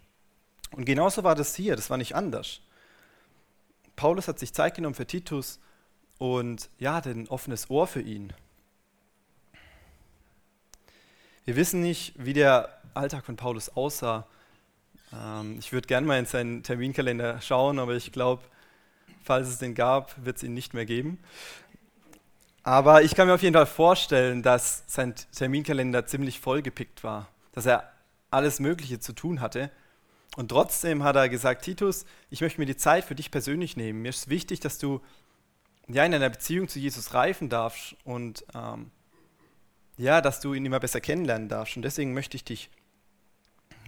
Und 0.73 0.85
genauso 0.85 1.25
war 1.25 1.35
das 1.35 1.55
hier, 1.55 1.77
das 1.77 1.91
war 1.91 1.97
nicht 1.97 2.15
anders. 2.15 2.61
Paulus 3.97 4.29
hat 4.29 4.39
sich 4.39 4.53
Zeit 4.53 4.75
genommen 4.75 4.95
für 4.95 5.07
Titus 5.07 5.59
und 6.19 6.69
ja, 6.79 6.95
hatte 6.95 7.11
ein 7.11 7.29
offenes 7.29 7.71
Ohr 7.71 7.87
für 7.87 8.01
ihn. 8.01 8.33
Wir 11.45 11.57
wissen 11.57 11.81
nicht, 11.81 12.15
wie 12.17 12.33
der 12.33 12.81
Alltag 12.95 13.25
von 13.25 13.37
Paulus 13.37 13.69
aussah. 13.69 14.27
Ähm, 15.13 15.57
ich 15.59 15.73
würde 15.73 15.87
gerne 15.87 16.07
mal 16.07 16.19
in 16.19 16.27
seinen 16.27 16.63
Terminkalender 16.63 17.41
schauen, 17.41 17.79
aber 17.79 17.95
ich 17.95 18.13
glaube, 18.13 18.43
falls 19.23 19.49
es 19.49 19.59
den 19.59 19.75
gab, 19.75 20.15
wird 20.25 20.37
es 20.37 20.43
ihn 20.43 20.55
nicht 20.55 20.75
mehr 20.75 20.87
geben. 20.87 21.19
Aber 22.63 23.03
ich 23.03 23.15
kann 23.15 23.29
mir 23.29 23.35
auf 23.35 23.43
jeden 23.43 23.55
Fall 23.55 23.67
vorstellen, 23.67 24.43
dass 24.43 24.83
sein 24.87 25.15
Terminkalender 25.33 26.07
ziemlich 26.07 26.41
vollgepickt 26.41 27.05
war, 27.05 27.29
dass 27.53 27.67
er 27.67 27.93
alles 28.31 28.59
Mögliche 28.59 28.99
zu 28.99 29.13
tun 29.13 29.41
hatte. 29.41 29.71
Und 30.37 30.49
trotzdem 30.49 31.03
hat 31.05 31.17
er 31.17 31.29
gesagt, 31.29 31.65
Titus, 31.65 32.05
ich 32.29 32.41
möchte 32.41 32.61
mir 32.61 32.67
die 32.67 32.77
Zeit 32.77 33.05
für 33.05 33.15
dich 33.15 33.31
persönlich 33.31 33.77
nehmen. 33.77 34.03
Mir 34.03 34.09
ist 34.09 34.29
wichtig, 34.29 34.61
dass 34.61 34.79
du 34.79 35.01
ja, 35.89 36.05
in 36.05 36.15
einer 36.15 36.29
Beziehung 36.29 36.69
zu 36.69 36.79
Jesus 36.79 37.15
reifen 37.15 37.49
darfst 37.49 37.97
und 38.05 38.45
ähm, 38.55 38.91
ja, 39.97 40.21
dass 40.21 40.41
du 40.41 40.53
ihn 40.53 40.67
immer 40.67 40.81
besser 40.81 41.01
kennenlernen 41.01 41.49
darfst. 41.49 41.77
Und 41.77 41.83
deswegen 41.83 42.13
möchte 42.13 42.37
ich 42.37 42.45
dich, 42.45 42.69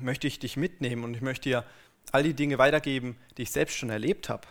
möchte 0.01 0.27
ich 0.27 0.39
dich 0.39 0.57
mitnehmen 0.57 1.05
und 1.05 1.15
ich 1.15 1.23
möchte 1.23 1.49
dir 1.49 1.65
all 2.13 2.23
die 2.23 2.35
Dinge 2.35 2.59
weitergeben, 2.59 3.17
die 3.37 3.43
ich 3.43 3.51
selbst 3.51 3.77
schon 3.77 3.91
erlebt 3.91 4.29
habe. 4.29 4.47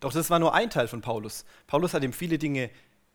Doch 0.00 0.12
das 0.12 0.30
war 0.30 0.38
nur 0.38 0.54
ein 0.54 0.70
Teil 0.70 0.88
von 0.88 1.02
Paulus. 1.02 1.44
Paulus 1.66 1.92
hat 1.92 2.02
ihm 2.02 2.12
viele 2.12 2.38
Dinge 2.38 2.70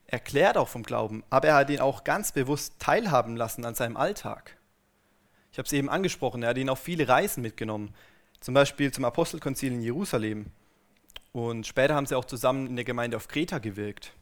erklärt 0.08 0.56
auch 0.58 0.68
vom 0.68 0.84
Glauben, 0.84 1.24
aber 1.30 1.48
er 1.50 1.56
hat 1.56 1.70
ihn 1.70 1.80
auch 1.80 2.04
ganz 2.04 2.32
bewusst 2.32 2.75
teilhaben 2.80 3.36
lassen 3.36 3.66
an 3.66 3.74
seinem 3.74 3.98
Alltag. 3.98 4.58
Ich 5.52 5.58
habe 5.58 5.66
es 5.66 5.74
eben 5.74 5.90
angesprochen, 5.90 6.44
er 6.44 6.50
hat 6.50 6.58
ihn 6.58 6.70
auf 6.70 6.80
viele 6.80 7.08
Reisen 7.08 7.42
mitgenommen, 7.42 7.94
zum 8.40 8.54
Beispiel 8.54 8.92
zum 8.92 9.06
Apostelkonzil 9.06 9.72
in 9.72 9.82
Jerusalem. 9.82 10.48
Und 11.32 11.66
später 11.66 11.96
haben 11.96 12.06
sie 12.06 12.16
auch 12.16 12.25
zusammen 12.25 12.68
in 12.68 12.75
der 12.75 12.86
Gemeinde 12.86 13.18
auf 13.18 13.28
Kreta 13.28 13.58
gewirkt. 13.58 14.14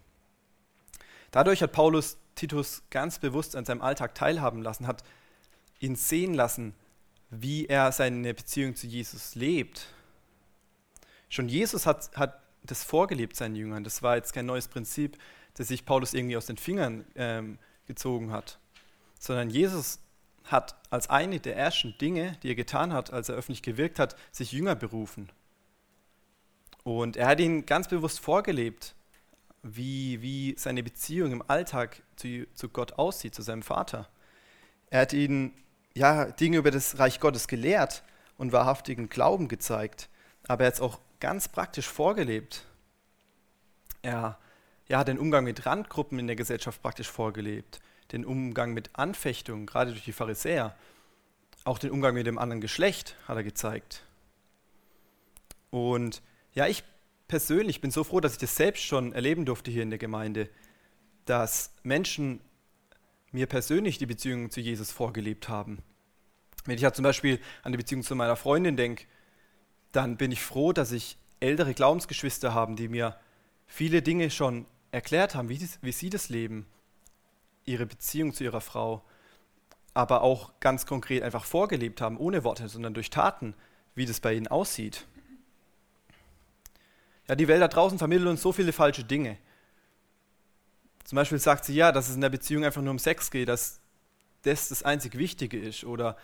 Dadurch 1.31 1.61
hat 1.61 1.71
Paulus 1.71 2.17
Titus 2.35 2.83
ganz 2.89 3.19
bewusst 3.19 3.55
an 3.55 3.65
seinem 3.65 3.81
Alltag 3.81 4.15
teilhaben 4.15 4.61
lassen, 4.61 4.87
hat 4.87 5.03
ihn 5.83 5.95
sehen 5.95 6.33
lassen, 6.33 6.73
wie 7.29 7.65
er 7.65 7.91
seine 7.91 8.33
Beziehung 8.33 8.75
zu 8.75 8.87
Jesus 8.87 9.35
lebt. 9.35 9.87
Schon 11.29 11.49
Jesus 11.49 11.85
hat, 11.85 12.11
hat 12.15 12.39
das 12.63 12.83
vorgelebt 12.83 13.35
seinen 13.35 13.55
Jüngern. 13.55 13.83
Das 13.83 14.01
war 14.01 14.15
jetzt 14.15 14.33
kein 14.33 14.45
neues 14.45 14.67
Prinzip, 14.67 15.17
das 15.55 15.67
sich 15.67 15.85
Paulus 15.85 16.13
irgendwie 16.13 16.37
aus 16.37 16.45
den 16.45 16.57
Fingern 16.57 17.05
ähm, 17.15 17.59
gezogen 17.85 18.31
hat, 18.31 18.59
sondern 19.19 19.49
Jesus 19.49 19.99
hat 20.45 20.75
als 20.89 21.09
eine 21.09 21.39
der 21.39 21.55
ersten 21.55 21.97
Dinge, 21.97 22.37
die 22.43 22.49
er 22.49 22.55
getan 22.55 22.93
hat, 22.93 23.11
als 23.11 23.29
er 23.29 23.35
öffentlich 23.35 23.61
gewirkt 23.61 23.99
hat, 23.99 24.15
sich 24.31 24.51
Jünger 24.51 24.75
berufen. 24.75 25.29
Und 26.83 27.17
er 27.17 27.27
hat 27.27 27.39
ihnen 27.39 27.65
ganz 27.65 27.87
bewusst 27.87 28.19
vorgelebt, 28.19 28.93
wie, 29.63 30.21
wie 30.21 30.55
seine 30.57 30.83
Beziehung 30.83 31.31
im 31.31 31.43
Alltag 31.49 32.03
zu, 32.17 32.45
zu 32.53 32.67
Gott 32.67 32.93
aussieht, 32.93 33.33
zu 33.33 33.41
seinem 33.41 33.63
Vater. 33.63 34.09
Er 34.89 35.01
hat 35.01 35.13
ihnen 35.13 35.53
ja, 35.95 36.25
Dinge 36.25 36.57
über 36.57 36.71
das 36.71 36.99
Reich 36.99 37.19
Gottes 37.19 37.47
gelehrt 37.47 38.03
und 38.37 38.51
wahrhaftigen 38.51 39.09
Glauben 39.09 39.47
gezeigt, 39.47 40.09
aber 40.47 40.63
er 40.63 40.67
hat 40.67 40.73
es 40.75 40.81
auch 40.81 40.99
ganz 41.19 41.47
praktisch 41.47 41.87
vorgelebt. 41.87 42.65
Er 44.01 44.37
ja, 44.87 44.99
hat 44.99 45.07
den 45.07 45.19
Umgang 45.19 45.43
mit 45.45 45.65
Randgruppen 45.65 46.19
in 46.19 46.27
der 46.27 46.35
Gesellschaft 46.35 46.81
praktisch 46.81 47.09
vorgelebt, 47.09 47.79
den 48.11 48.25
Umgang 48.25 48.73
mit 48.73 48.89
Anfechtungen, 48.93 49.65
gerade 49.65 49.91
durch 49.91 50.03
die 50.03 50.11
Pharisäer, 50.11 50.75
auch 51.63 51.79
den 51.79 51.91
Umgang 51.91 52.13
mit 52.13 52.27
dem 52.27 52.37
anderen 52.37 52.59
Geschlecht 52.59 53.15
hat 53.27 53.37
er 53.37 53.43
gezeigt. 53.43 54.03
Und 55.69 56.21
ja, 56.53 56.67
ich 56.67 56.83
persönlich 57.27 57.81
bin 57.81 57.89
so 57.89 58.03
froh, 58.03 58.19
dass 58.19 58.33
ich 58.33 58.37
das 58.39 58.55
selbst 58.55 58.83
schon 58.83 59.13
erleben 59.13 59.45
durfte 59.45 59.71
hier 59.71 59.83
in 59.83 59.89
der 59.89 59.99
Gemeinde, 59.99 60.49
dass 61.25 61.71
Menschen 61.83 62.41
mir 63.33 63.47
persönlich 63.47 63.97
die 63.97 64.05
Beziehung 64.05 64.49
zu 64.49 64.61
Jesus 64.61 64.91
vorgelebt 64.91 65.49
haben. 65.49 65.79
Wenn 66.65 66.75
ich 66.75 66.81
ja 66.81 66.93
zum 66.93 67.03
Beispiel 67.03 67.39
an 67.63 67.73
die 67.73 67.77
Beziehung 67.77 68.03
zu 68.03 68.15
meiner 68.15 68.35
Freundin 68.35 68.77
denke, 68.77 69.05
dann 69.91 70.17
bin 70.17 70.31
ich 70.31 70.41
froh, 70.41 70.71
dass 70.71 70.91
ich 70.91 71.17
ältere 71.39 71.73
Glaubensgeschwister 71.73 72.53
habe, 72.53 72.75
die 72.75 72.87
mir 72.87 73.17
viele 73.67 74.01
Dinge 74.01 74.29
schon 74.29 74.65
erklärt 74.91 75.35
haben, 75.35 75.49
wie, 75.49 75.57
dies, 75.57 75.79
wie 75.81 75.91
sie 75.91 76.09
das 76.09 76.29
leben, 76.29 76.65
ihre 77.65 77.85
Beziehung 77.85 78.33
zu 78.33 78.43
ihrer 78.43 78.61
Frau, 78.61 79.03
aber 79.93 80.21
auch 80.21 80.51
ganz 80.59 80.85
konkret 80.85 81.23
einfach 81.23 81.43
vorgelebt 81.43 82.01
haben, 82.01 82.17
ohne 82.17 82.43
Worte, 82.43 82.69
sondern 82.69 82.93
durch 82.93 83.09
Taten, 83.09 83.55
wie 83.95 84.05
das 84.05 84.19
bei 84.19 84.33
ihnen 84.33 84.47
aussieht. 84.47 85.05
Ja, 87.27 87.35
die 87.35 87.47
Welt 87.47 87.61
da 87.61 87.67
draußen 87.67 87.97
vermittelt 87.97 88.29
uns 88.29 88.41
so 88.41 88.51
viele 88.51 88.73
falsche 88.73 89.03
Dinge. 89.03 89.37
Zum 91.03 91.15
Beispiel 91.17 91.39
sagt 91.39 91.65
sie 91.65 91.75
ja, 91.75 91.91
dass 91.91 92.09
es 92.09 92.15
in 92.15 92.21
der 92.21 92.29
Beziehung 92.29 92.63
einfach 92.63 92.81
nur 92.81 92.91
um 92.91 92.99
Sex 92.99 93.31
geht, 93.31 93.49
dass 93.49 93.79
das 94.43 94.69
das 94.69 94.83
einzig 94.83 95.17
Wichtige 95.17 95.59
ist. 95.59 95.83
Oder 95.83 96.17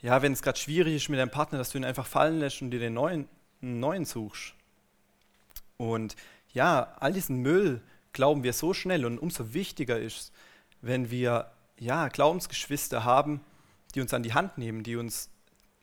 ja, 0.00 0.22
wenn 0.22 0.32
es 0.32 0.42
gerade 0.42 0.58
schwierig 0.58 0.96
ist 0.96 1.08
mit 1.08 1.18
deinem 1.18 1.30
Partner, 1.30 1.58
dass 1.58 1.70
du 1.70 1.78
ihn 1.78 1.84
einfach 1.84 2.06
fallen 2.06 2.38
lässt 2.38 2.62
und 2.62 2.70
dir 2.70 2.80
den 2.80 2.94
neuen, 2.94 3.28
einen 3.62 3.80
neuen 3.80 4.04
suchst. 4.04 4.54
Und 5.76 6.16
ja, 6.52 6.94
all 7.00 7.12
diesen 7.12 7.42
Müll 7.42 7.82
glauben 8.12 8.42
wir 8.42 8.52
so 8.52 8.72
schnell 8.72 9.04
und 9.04 9.18
umso 9.18 9.52
wichtiger 9.52 9.98
ist, 9.98 10.32
wenn 10.80 11.10
wir 11.10 11.50
ja, 11.78 12.08
Glaubensgeschwister 12.08 13.04
haben, 13.04 13.40
die 13.94 14.00
uns 14.00 14.14
an 14.14 14.22
die 14.22 14.34
Hand 14.34 14.58
nehmen, 14.58 14.82
die 14.82 14.96
uns 14.96 15.30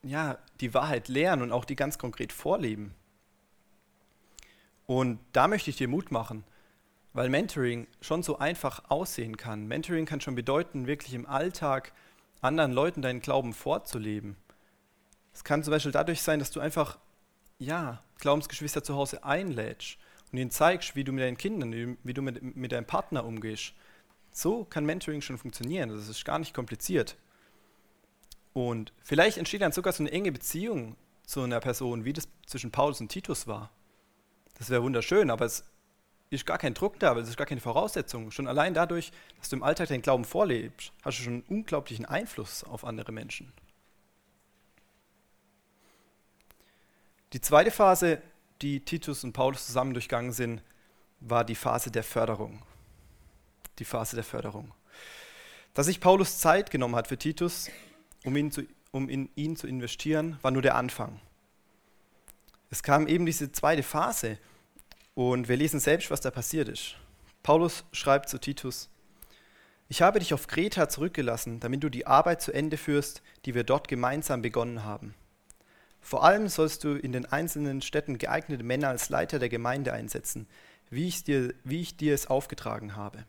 ja, 0.02 0.38
die 0.60 0.74
Wahrheit 0.74 1.08
lehren 1.08 1.42
und 1.42 1.52
auch 1.52 1.66
die 1.66 1.76
ganz 1.76 1.98
konkret 1.98 2.34
vorleben. 2.34 2.94
Und 4.86 5.20
da 5.32 5.48
möchte 5.48 5.70
ich 5.70 5.78
dir 5.78 5.88
Mut 5.88 6.12
machen, 6.12 6.44
weil 7.14 7.30
Mentoring 7.30 7.88
schon 8.02 8.24
so 8.24 8.40
einfach 8.40 8.84
aussehen 8.90 9.38
kann. 9.38 9.68
Mentoring 9.68 10.06
kann 10.06 10.22
schon 10.22 10.36
bedeuten, 10.36 10.88
wirklich 10.88 11.14
im 11.14 11.28
Alltag 11.28 11.94
anderen 12.42 12.74
Leuten 12.74 13.02
deinen 13.02 13.22
Glauben 13.22 13.54
vorzuleben. 13.54 14.36
Es 15.34 15.44
kann 15.44 15.64
zum 15.64 15.72
Beispiel 15.72 15.92
dadurch 15.92 16.22
sein, 16.22 16.40
dass 16.40 16.52
du 16.52 16.60
einfach, 16.60 16.98
ja, 17.60 18.04
Glaubensgeschwister 18.20 18.84
zu 18.84 18.96
Hause 18.96 19.24
einlädst 19.24 19.98
und 20.32 20.38
ihnen 20.38 20.52
zeigst, 20.52 20.96
wie 20.96 21.04
du 21.04 21.12
mit 21.12 21.24
deinen 21.24 21.38
Kindern, 21.38 21.98
wie 22.04 22.14
du 22.14 22.22
mit, 22.22 22.56
mit 22.56 22.72
deinem 22.72 22.86
Partner 22.86 23.26
umgehst. 23.26 23.74
So 24.32 24.66
kann 24.66 24.86
Mentoring 24.86 25.22
schon 25.22 25.38
funktionieren. 25.38 25.90
Das 25.90 26.10
ist 26.10 26.26
gar 26.26 26.40
nicht 26.40 26.54
kompliziert. 26.54 27.16
Und 28.54 28.94
vielleicht 29.02 29.38
entsteht 29.38 29.62
dann 29.62 29.72
sogar 29.72 29.94
so 29.94 30.04
eine 30.04 30.12
enge 30.12 30.32
Beziehung 30.32 30.96
zu 31.26 31.42
einer 31.42 31.60
Person, 31.60 32.06
wie 32.06 32.14
das 32.14 32.28
zwischen 32.46 32.72
Paulus 32.72 33.02
und 33.02 33.10
Titus 33.10 33.48
war. 33.48 33.72
Das 34.58 34.70
wäre 34.70 34.84
wunderschön, 34.84 35.30
aber 35.30 35.46
es 35.46 35.64
ist 36.34 36.46
gar 36.46 36.58
kein 36.58 36.74
Druck 36.74 37.00
da, 37.00 37.16
weil 37.16 37.24
es 37.24 37.30
ist 37.30 37.38
gar 37.38 37.48
keine 37.48 37.62
Voraussetzung. 37.62 38.32
Schon 38.32 38.48
allein 38.48 38.74
dadurch, 38.74 39.12
dass 39.40 39.50
du 39.50 39.56
im 39.56 39.64
Alltag 39.64 39.90
deinen 39.90 40.02
Glauben 40.02 40.26
vorlebst, 40.26 40.92
hast 41.04 41.20
du 41.20 41.24
schon 41.24 41.34
einen 41.34 41.44
unglaublichen 41.44 42.06
Einfluss 42.06 42.64
auf 42.64 42.86
andere 42.86 43.12
Menschen. 43.12 43.54
Die 47.34 47.42
zweite 47.42 47.72
Phase, 47.72 48.22
die 48.62 48.80
Titus 48.80 49.24
und 49.24 49.34
Paulus 49.34 49.66
zusammen 49.66 49.94
durchgangen 49.94 50.32
sind, 50.32 50.62
war 51.20 51.44
die 51.44 51.56
Phase 51.56 51.90
der 51.90 52.04
Förderung. 52.04 52.62
Die 53.80 53.86
Phase 53.86 54.16
der 54.16 54.24
Förderung. 54.24 54.72
Dass 55.74 55.88
sich 55.88 56.00
Paulus 56.00 56.38
Zeit 56.38 56.70
genommen 56.70 56.96
hat 56.96 57.08
für 57.08 57.18
Titus, 57.18 57.70
um, 58.24 58.36
ihn 58.36 58.52
zu, 58.52 58.68
um 58.92 59.10
in 59.10 59.30
ihn 59.36 59.56
zu 59.56 59.66
investieren, 59.66 60.38
war 60.44 60.52
nur 60.52 60.62
der 60.62 60.76
Anfang. 60.76 61.20
Es 62.70 62.84
kam 62.84 63.08
eben 63.08 63.26
diese 63.26 63.52
zweite 63.52 63.84
Phase 63.84 64.38
und 65.16 65.48
wir 65.48 65.58
lesen 65.58 65.80
selbst, 65.80 66.12
was 66.12 66.22
da 66.22 66.32
passiert 66.32 66.70
ist. 66.70 66.96
Paulus 67.44 67.84
schreibt 67.92 68.30
zu 68.30 68.40
Titus, 68.40 68.90
ich 69.90 70.02
habe 70.02 70.20
dich 70.20 70.34
auf 70.34 70.48
Kreta 70.48 70.90
zurückgelassen, 70.90 71.60
damit 71.60 71.84
du 71.84 71.90
die 71.90 72.08
Arbeit 72.08 72.42
zu 72.42 72.52
Ende 72.52 72.78
führst, 72.78 73.22
die 73.46 73.54
wir 73.54 73.64
dort 73.64 73.88
gemeinsam 73.88 74.42
begonnen 74.42 74.84
haben. 74.84 75.14
Vor 76.02 76.24
allem 76.24 76.48
sollst 76.48 76.84
du 76.84 76.96
in 76.96 77.12
den 77.12 77.26
einzelnen 77.26 77.82
Städten 77.82 78.18
geeignete 78.18 78.64
Männer 78.64 78.90
als 78.90 79.10
Leiter 79.10 79.40
der 79.40 79.50
Gemeinde 79.50 79.94
einsetzen, 79.94 80.48
wie 80.90 81.08
ich 81.08 81.24
dir, 81.24 81.54
wie 81.64 81.82
ich 81.82 81.96
dir 81.96 82.14
es 82.14 82.28
aufgetragen 82.28 82.96
habe. 82.96 83.26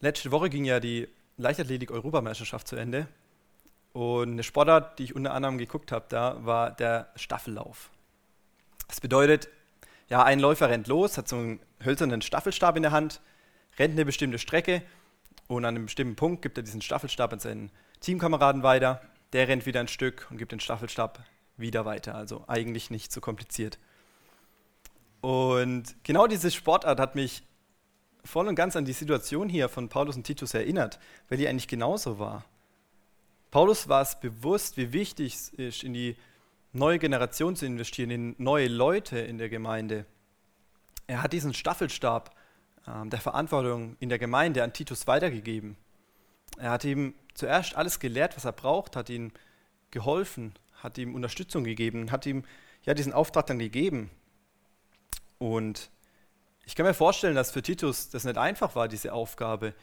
Letzte 0.00 0.30
Woche 0.32 0.50
ging 0.50 0.64
ja 0.64 0.80
die 0.80 1.08
Leichtathletik-Europameisterschaft 1.36 2.66
zu 2.66 2.76
Ende 2.76 3.06
und 3.92 4.32
eine 4.32 4.42
Sportart, 4.42 4.98
die 4.98 5.04
ich 5.04 5.14
unter 5.14 5.34
anderem 5.34 5.58
geguckt 5.58 5.92
habe, 5.92 6.06
da 6.08 6.44
war 6.44 6.70
der 6.72 7.12
Staffellauf. 7.14 7.90
Das 8.92 9.00
bedeutet, 9.00 9.48
ja, 10.10 10.22
ein 10.22 10.38
Läufer 10.38 10.68
rennt 10.68 10.86
los, 10.86 11.16
hat 11.16 11.26
so 11.26 11.36
einen 11.36 11.60
hölzernen 11.82 12.20
Staffelstab 12.20 12.76
in 12.76 12.82
der 12.82 12.92
Hand, 12.92 13.22
rennt 13.78 13.92
eine 13.92 14.04
bestimmte 14.04 14.38
Strecke 14.38 14.82
und 15.48 15.64
an 15.64 15.74
einem 15.74 15.86
bestimmten 15.86 16.14
Punkt 16.14 16.42
gibt 16.42 16.58
er 16.58 16.62
diesen 16.62 16.82
Staffelstab 16.82 17.32
an 17.32 17.40
seinen 17.40 17.70
Teamkameraden 18.00 18.62
weiter. 18.62 19.00
Der 19.32 19.48
rennt 19.48 19.64
wieder 19.64 19.80
ein 19.80 19.88
Stück 19.88 20.26
und 20.28 20.36
gibt 20.36 20.52
den 20.52 20.60
Staffelstab 20.60 21.24
wieder 21.56 21.86
weiter. 21.86 22.14
Also 22.14 22.44
eigentlich 22.48 22.90
nicht 22.90 23.12
so 23.12 23.22
kompliziert. 23.22 23.78
Und 25.22 25.96
genau 26.04 26.26
diese 26.26 26.50
Sportart 26.50 27.00
hat 27.00 27.14
mich 27.14 27.44
voll 28.26 28.46
und 28.46 28.56
ganz 28.56 28.76
an 28.76 28.84
die 28.84 28.92
Situation 28.92 29.48
hier 29.48 29.70
von 29.70 29.88
Paulus 29.88 30.16
und 30.16 30.24
Titus 30.24 30.52
erinnert, 30.52 30.98
weil 31.30 31.38
die 31.38 31.48
eigentlich 31.48 31.66
genauso 31.66 32.18
war. 32.18 32.44
Paulus 33.50 33.88
war 33.88 34.02
es 34.02 34.20
bewusst, 34.20 34.76
wie 34.76 34.92
wichtig 34.92 35.32
es 35.32 35.48
ist, 35.48 35.82
in 35.82 35.94
die 35.94 36.14
neue 36.72 36.98
Generation 36.98 37.56
zu 37.56 37.66
investieren, 37.66 38.10
in 38.10 38.34
neue 38.38 38.68
Leute 38.68 39.18
in 39.18 39.38
der 39.38 39.48
Gemeinde. 39.48 40.06
Er 41.06 41.22
hat 41.22 41.32
diesen 41.32 41.54
Staffelstab 41.54 42.34
äh, 42.86 43.08
der 43.08 43.20
Verantwortung 43.20 43.96
in 44.00 44.08
der 44.08 44.18
Gemeinde 44.18 44.62
an 44.62 44.72
Titus 44.72 45.06
weitergegeben. 45.06 45.76
Er 46.58 46.70
hat 46.70 46.84
ihm 46.84 47.14
zuerst 47.34 47.76
alles 47.76 48.00
gelehrt, 48.00 48.36
was 48.36 48.44
er 48.44 48.52
braucht, 48.52 48.96
hat 48.96 49.10
ihm 49.10 49.32
geholfen, 49.90 50.54
hat 50.74 50.98
ihm 50.98 51.14
Unterstützung 51.14 51.64
gegeben, 51.64 52.10
hat 52.10 52.26
ihm 52.26 52.44
ja 52.84 52.94
diesen 52.94 53.12
Auftrag 53.12 53.46
dann 53.46 53.58
gegeben. 53.58 54.10
Und 55.38 55.90
ich 56.64 56.74
kann 56.74 56.86
mir 56.86 56.94
vorstellen, 56.94 57.34
dass 57.34 57.50
für 57.50 57.62
Titus 57.62 58.10
das 58.10 58.24
nicht 58.24 58.38
einfach 58.38 58.74
war, 58.76 58.88
diese 58.88 59.12
Aufgabe, 59.12 59.74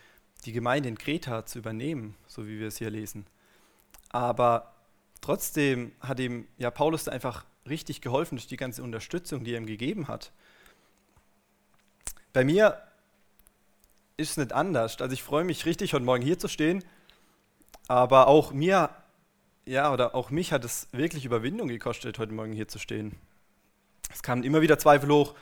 die 0.46 0.54
Gemeinde 0.54 0.90
in 0.90 0.98
Kreta 0.98 1.46
zu 1.46 1.60
übernehmen, 1.60 2.16
so 2.28 2.48
wie 2.48 2.60
wir 2.60 2.68
es 2.68 2.78
hier 2.78 2.90
lesen. 2.90 3.26
Aber 4.10 4.74
trotzdem 5.22 5.92
hat 6.00 6.20
ihm 6.20 6.48
ja 6.58 6.72
Paulus 6.72 7.06
da 7.06 7.12
einfach 7.12 7.46
richtig 7.68 8.02
geholfen 8.02 8.38
durch 8.38 8.48
die 8.48 8.58
ganze 8.58 8.84
Unterstützung, 8.84 9.44
die 9.44 9.54
er 9.54 9.58
ihm 9.58 9.66
gegeben 9.66 10.08
hat. 10.08 10.32
Bei 12.34 12.44
mir 12.44 12.82
ist 14.18 14.32
es 14.32 14.38
nicht 14.38 14.54
anders. 14.54 15.00
Also 15.02 15.14
ich 15.14 15.24
freue 15.24 15.44
mich 15.44 15.66
richtig, 15.66 15.94
heute 15.94 16.06
Morgen 16.06 16.24
hier 16.24 16.38
zu 16.38 16.48
stehen. 16.48 16.84
Aber 17.88 18.28
auch 18.28 18.52
mir, 18.52 18.90
ja, 19.66 19.92
oder 19.92 20.14
auch 20.14 20.30
mich 20.30 20.52
hat 20.52 20.64
es 20.64 20.88
wirklich 20.92 21.26
Überwindung 21.26 21.68
gekostet, 21.68 22.20
heute 22.20 22.34
Morgen 22.34 22.54
hier 22.54 22.68
zu 22.68 22.78
stehen. 22.78 23.16
Es 24.12 24.22
kamen 24.22 24.44
immer 24.44 24.62
wieder 24.62 24.78
Zweifel 24.78 25.10
hoch 25.10 25.36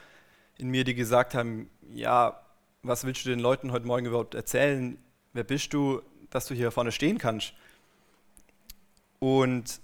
in 0.58 0.70
mir, 0.70 0.84
die 0.84 0.96
gesagt 0.96 1.34
haben, 1.34 1.70
ja, 1.90 2.42
was 2.84 3.04
willst 3.04 3.26
du 3.26 3.30
den 3.30 3.40
Leuten 3.40 3.72
heute 3.72 3.86
Morgen 3.86 4.06
überhaupt 4.06 4.36
erzählen? 4.36 4.98
Wer 5.34 5.44
bist 5.44 5.74
du, 5.74 6.02
dass 6.30 6.48
du 6.48 6.54
hier 6.54 6.72
vorne 6.72 6.92
stehen 6.92 7.18
kannst? 7.18 7.54
Und 9.20 9.82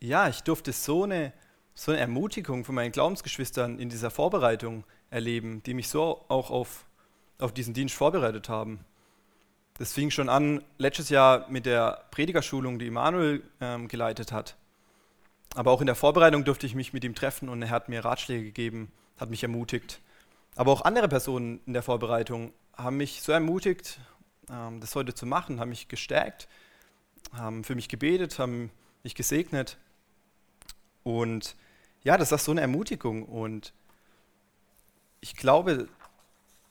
ja, 0.00 0.28
ich 0.28 0.42
durfte 0.42 0.72
so 0.72 1.04
eine, 1.04 1.32
so 1.74 1.92
eine 1.92 2.00
Ermutigung 2.00 2.64
von 2.64 2.74
meinen 2.74 2.92
Glaubensgeschwistern 2.92 3.78
in 3.78 3.88
dieser 3.88 4.10
Vorbereitung 4.10 4.84
erleben, 5.10 5.62
die 5.64 5.74
mich 5.74 5.88
so 5.88 6.24
auch 6.28 6.50
auf, 6.50 6.86
auf 7.38 7.52
diesen 7.52 7.74
Dienst 7.74 7.94
vorbereitet 7.94 8.48
haben. 8.48 8.84
Das 9.74 9.92
fing 9.92 10.10
schon 10.10 10.28
an 10.28 10.62
letztes 10.78 11.08
Jahr 11.08 11.48
mit 11.48 11.66
der 11.66 12.04
Predigerschulung, 12.10 12.78
die 12.78 12.86
Immanuel 12.86 13.42
ähm, 13.60 13.88
geleitet 13.88 14.32
hat. 14.32 14.56
Aber 15.54 15.70
auch 15.70 15.80
in 15.80 15.86
der 15.86 15.96
Vorbereitung 15.96 16.44
durfte 16.44 16.66
ich 16.66 16.74
mich 16.74 16.92
mit 16.92 17.04
ihm 17.04 17.14
treffen 17.14 17.48
und 17.48 17.62
er 17.62 17.70
hat 17.70 17.88
mir 17.88 18.04
Ratschläge 18.04 18.44
gegeben, 18.44 18.92
hat 19.18 19.30
mich 19.30 19.42
ermutigt. 19.42 20.00
Aber 20.56 20.72
auch 20.72 20.82
andere 20.82 21.08
Personen 21.08 21.60
in 21.66 21.72
der 21.72 21.82
Vorbereitung 21.82 22.52
haben 22.76 22.96
mich 22.96 23.22
so 23.22 23.32
ermutigt, 23.32 23.98
ähm, 24.50 24.80
das 24.80 24.94
heute 24.94 25.14
zu 25.14 25.26
machen, 25.26 25.60
haben 25.60 25.70
mich 25.70 25.88
gestärkt, 25.88 26.48
haben 27.32 27.64
für 27.64 27.74
mich 27.74 27.88
gebetet, 27.88 28.38
haben 28.38 28.70
mich 29.02 29.14
gesegnet. 29.14 29.78
Und 31.02 31.56
ja, 32.04 32.16
das 32.16 32.32
ist 32.32 32.44
so 32.44 32.52
eine 32.52 32.60
Ermutigung. 32.60 33.24
Und 33.24 33.72
ich 35.20 35.36
glaube, 35.36 35.88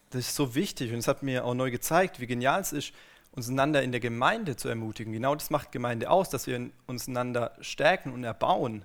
das 0.09 0.27
ist 0.27 0.35
so 0.35 0.55
wichtig 0.55 0.91
und 0.91 0.99
es 0.99 1.07
hat 1.07 1.23
mir 1.23 1.45
auch 1.45 1.53
neu 1.53 1.71
gezeigt, 1.71 2.19
wie 2.19 2.27
genial 2.27 2.61
es 2.61 2.73
ist, 2.73 2.93
uns 3.31 3.47
einander 3.47 3.81
in 3.81 3.91
der 3.91 4.01
Gemeinde 4.01 4.57
zu 4.57 4.67
ermutigen. 4.67 5.13
Genau 5.13 5.35
das 5.35 5.49
macht 5.49 5.71
Gemeinde 5.71 6.09
aus, 6.09 6.29
dass 6.29 6.47
wir 6.47 6.69
uns 6.85 7.07
einander 7.07 7.55
stärken 7.61 8.11
und 8.11 8.25
erbauen, 8.25 8.83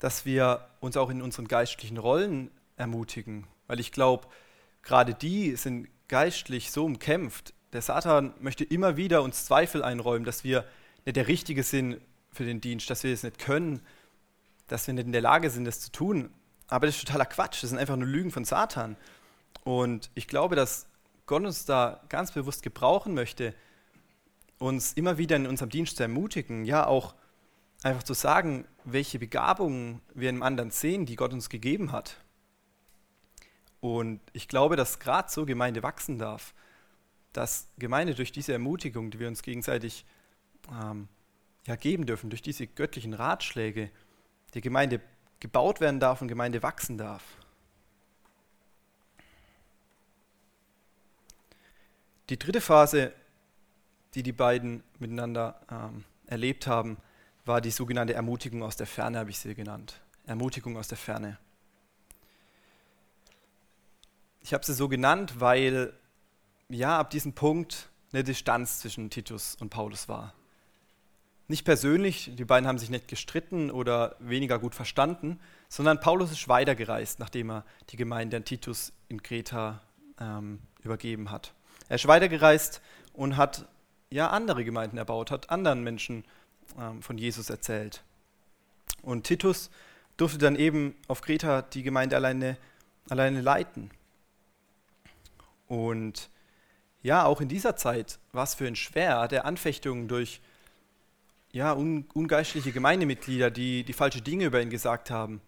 dass 0.00 0.24
wir 0.24 0.66
uns 0.80 0.96
auch 0.96 1.08
in 1.08 1.22
unseren 1.22 1.46
geistlichen 1.46 1.98
Rollen 1.98 2.50
ermutigen. 2.76 3.46
Weil 3.68 3.78
ich 3.78 3.92
glaube, 3.92 4.26
gerade 4.82 5.14
die 5.14 5.54
sind 5.54 5.88
geistlich 6.08 6.72
so 6.72 6.84
umkämpft. 6.84 7.54
Der 7.74 7.82
Satan 7.82 8.32
möchte 8.38 8.62
immer 8.62 8.96
wieder 8.96 9.22
uns 9.22 9.46
Zweifel 9.46 9.82
einräumen, 9.82 10.24
dass 10.24 10.44
wir 10.44 10.64
nicht 11.04 11.16
der 11.16 11.26
Richtige 11.26 11.64
sind 11.64 12.00
für 12.30 12.44
den 12.44 12.60
Dienst, 12.60 12.88
dass 12.88 13.02
wir 13.02 13.12
es 13.12 13.24
nicht 13.24 13.40
können, 13.40 13.80
dass 14.68 14.86
wir 14.86 14.94
nicht 14.94 15.06
in 15.06 15.12
der 15.12 15.20
Lage 15.20 15.50
sind, 15.50 15.64
das 15.64 15.80
zu 15.80 15.90
tun. 15.90 16.30
Aber 16.68 16.86
das 16.86 16.94
ist 16.94 17.04
totaler 17.04 17.26
Quatsch, 17.26 17.64
das 17.64 17.70
sind 17.70 17.80
einfach 17.80 17.96
nur 17.96 18.06
Lügen 18.06 18.30
von 18.30 18.44
Satan. 18.44 18.96
Und 19.64 20.08
ich 20.14 20.28
glaube, 20.28 20.54
dass 20.54 20.86
Gott 21.26 21.44
uns 21.44 21.64
da 21.64 22.00
ganz 22.08 22.30
bewusst 22.30 22.62
gebrauchen 22.62 23.12
möchte, 23.12 23.54
uns 24.58 24.92
immer 24.92 25.18
wieder 25.18 25.34
in 25.34 25.48
unserem 25.48 25.70
Dienst 25.70 25.96
zu 25.96 26.04
ermutigen, 26.04 26.64
ja 26.64 26.86
auch 26.86 27.16
einfach 27.82 28.04
zu 28.04 28.14
sagen, 28.14 28.66
welche 28.84 29.18
Begabungen 29.18 30.00
wir 30.14 30.30
im 30.30 30.44
anderen 30.44 30.70
sehen, 30.70 31.06
die 31.06 31.16
Gott 31.16 31.32
uns 31.32 31.48
gegeben 31.48 31.90
hat. 31.90 32.18
Und 33.80 34.20
ich 34.32 34.46
glaube, 34.46 34.76
dass 34.76 35.00
gerade 35.00 35.28
so 35.28 35.44
Gemeinde 35.44 35.82
wachsen 35.82 36.20
darf, 36.20 36.54
dass 37.34 37.68
Gemeinde 37.78 38.14
durch 38.14 38.32
diese 38.32 38.52
Ermutigung, 38.52 39.10
die 39.10 39.18
wir 39.18 39.28
uns 39.28 39.42
gegenseitig 39.42 40.06
ähm, 40.70 41.08
ja, 41.66 41.76
geben 41.76 42.06
dürfen, 42.06 42.30
durch 42.30 42.42
diese 42.42 42.66
göttlichen 42.66 43.12
Ratschläge, 43.12 43.90
die 44.54 44.60
Gemeinde 44.60 45.00
gebaut 45.40 45.80
werden 45.80 46.00
darf 46.00 46.22
und 46.22 46.28
Gemeinde 46.28 46.62
wachsen 46.62 46.96
darf. 46.96 47.22
Die 52.30 52.38
dritte 52.38 52.60
Phase, 52.60 53.12
die 54.14 54.22
die 54.22 54.32
beiden 54.32 54.82
miteinander 54.98 55.60
ähm, 55.70 56.04
erlebt 56.26 56.66
haben, 56.66 56.96
war 57.44 57.60
die 57.60 57.70
sogenannte 57.70 58.14
Ermutigung 58.14 58.62
aus 58.62 58.76
der 58.76 58.86
Ferne, 58.86 59.18
habe 59.18 59.30
ich 59.30 59.38
sie 59.38 59.54
genannt. 59.54 60.00
Ermutigung 60.24 60.76
aus 60.78 60.88
der 60.88 60.96
Ferne. 60.96 61.36
Ich 64.40 64.54
habe 64.54 64.64
sie 64.64 64.72
so 64.72 64.88
genannt, 64.88 65.40
weil 65.40 65.92
ja 66.68 66.98
ab 66.98 67.10
diesem 67.10 67.34
Punkt 67.34 67.90
eine 68.12 68.24
Distanz 68.24 68.80
zwischen 68.80 69.10
Titus 69.10 69.56
und 69.60 69.70
Paulus 69.70 70.08
war. 70.08 70.34
Nicht 71.46 71.64
persönlich, 71.64 72.30
die 72.34 72.44
beiden 72.44 72.66
haben 72.66 72.78
sich 72.78 72.88
nicht 72.88 73.06
gestritten 73.06 73.70
oder 73.70 74.16
weniger 74.18 74.58
gut 74.58 74.74
verstanden, 74.74 75.38
sondern 75.68 76.00
Paulus 76.00 76.32
ist 76.32 76.48
weitergereist, 76.48 77.18
nachdem 77.18 77.50
er 77.50 77.64
die 77.90 77.96
Gemeinde 77.96 78.38
an 78.38 78.44
Titus 78.44 78.92
in 79.08 79.22
Kreta 79.22 79.82
ähm, 80.18 80.60
übergeben 80.82 81.30
hat. 81.30 81.52
Er 81.88 81.96
ist 81.96 82.06
weitergereist 82.06 82.80
und 83.12 83.36
hat 83.36 83.68
ja 84.10 84.30
andere 84.30 84.64
Gemeinden 84.64 84.96
erbaut, 84.96 85.30
hat 85.30 85.50
anderen 85.50 85.84
Menschen 85.84 86.24
ähm, 86.78 87.02
von 87.02 87.18
Jesus 87.18 87.50
erzählt. 87.50 88.02
Und 89.02 89.24
Titus 89.24 89.70
durfte 90.16 90.38
dann 90.38 90.56
eben 90.56 90.94
auf 91.08 91.20
Kreta 91.20 91.60
die 91.60 91.82
Gemeinde 91.82 92.16
alleine, 92.16 92.56
alleine 93.10 93.42
leiten. 93.42 93.90
Und 95.66 96.30
ja, 97.04 97.26
auch 97.26 97.42
in 97.42 97.48
dieser 97.48 97.76
Zeit 97.76 98.18
war 98.32 98.44
es 98.44 98.54
für 98.54 98.66
ihn 98.66 98.76
schwer, 98.76 99.28
der 99.28 99.44
Anfechtungen 99.44 100.08
durch 100.08 100.40
ja, 101.52 101.74
un, 101.74 102.06
ungeistliche 102.14 102.72
Gemeindemitglieder, 102.72 103.50
die 103.50 103.84
die 103.84 103.92
falsche 103.92 104.22
Dinge 104.22 104.46
über 104.46 104.62
ihn 104.62 104.70
gesagt 104.70 105.10
haben, 105.10 105.42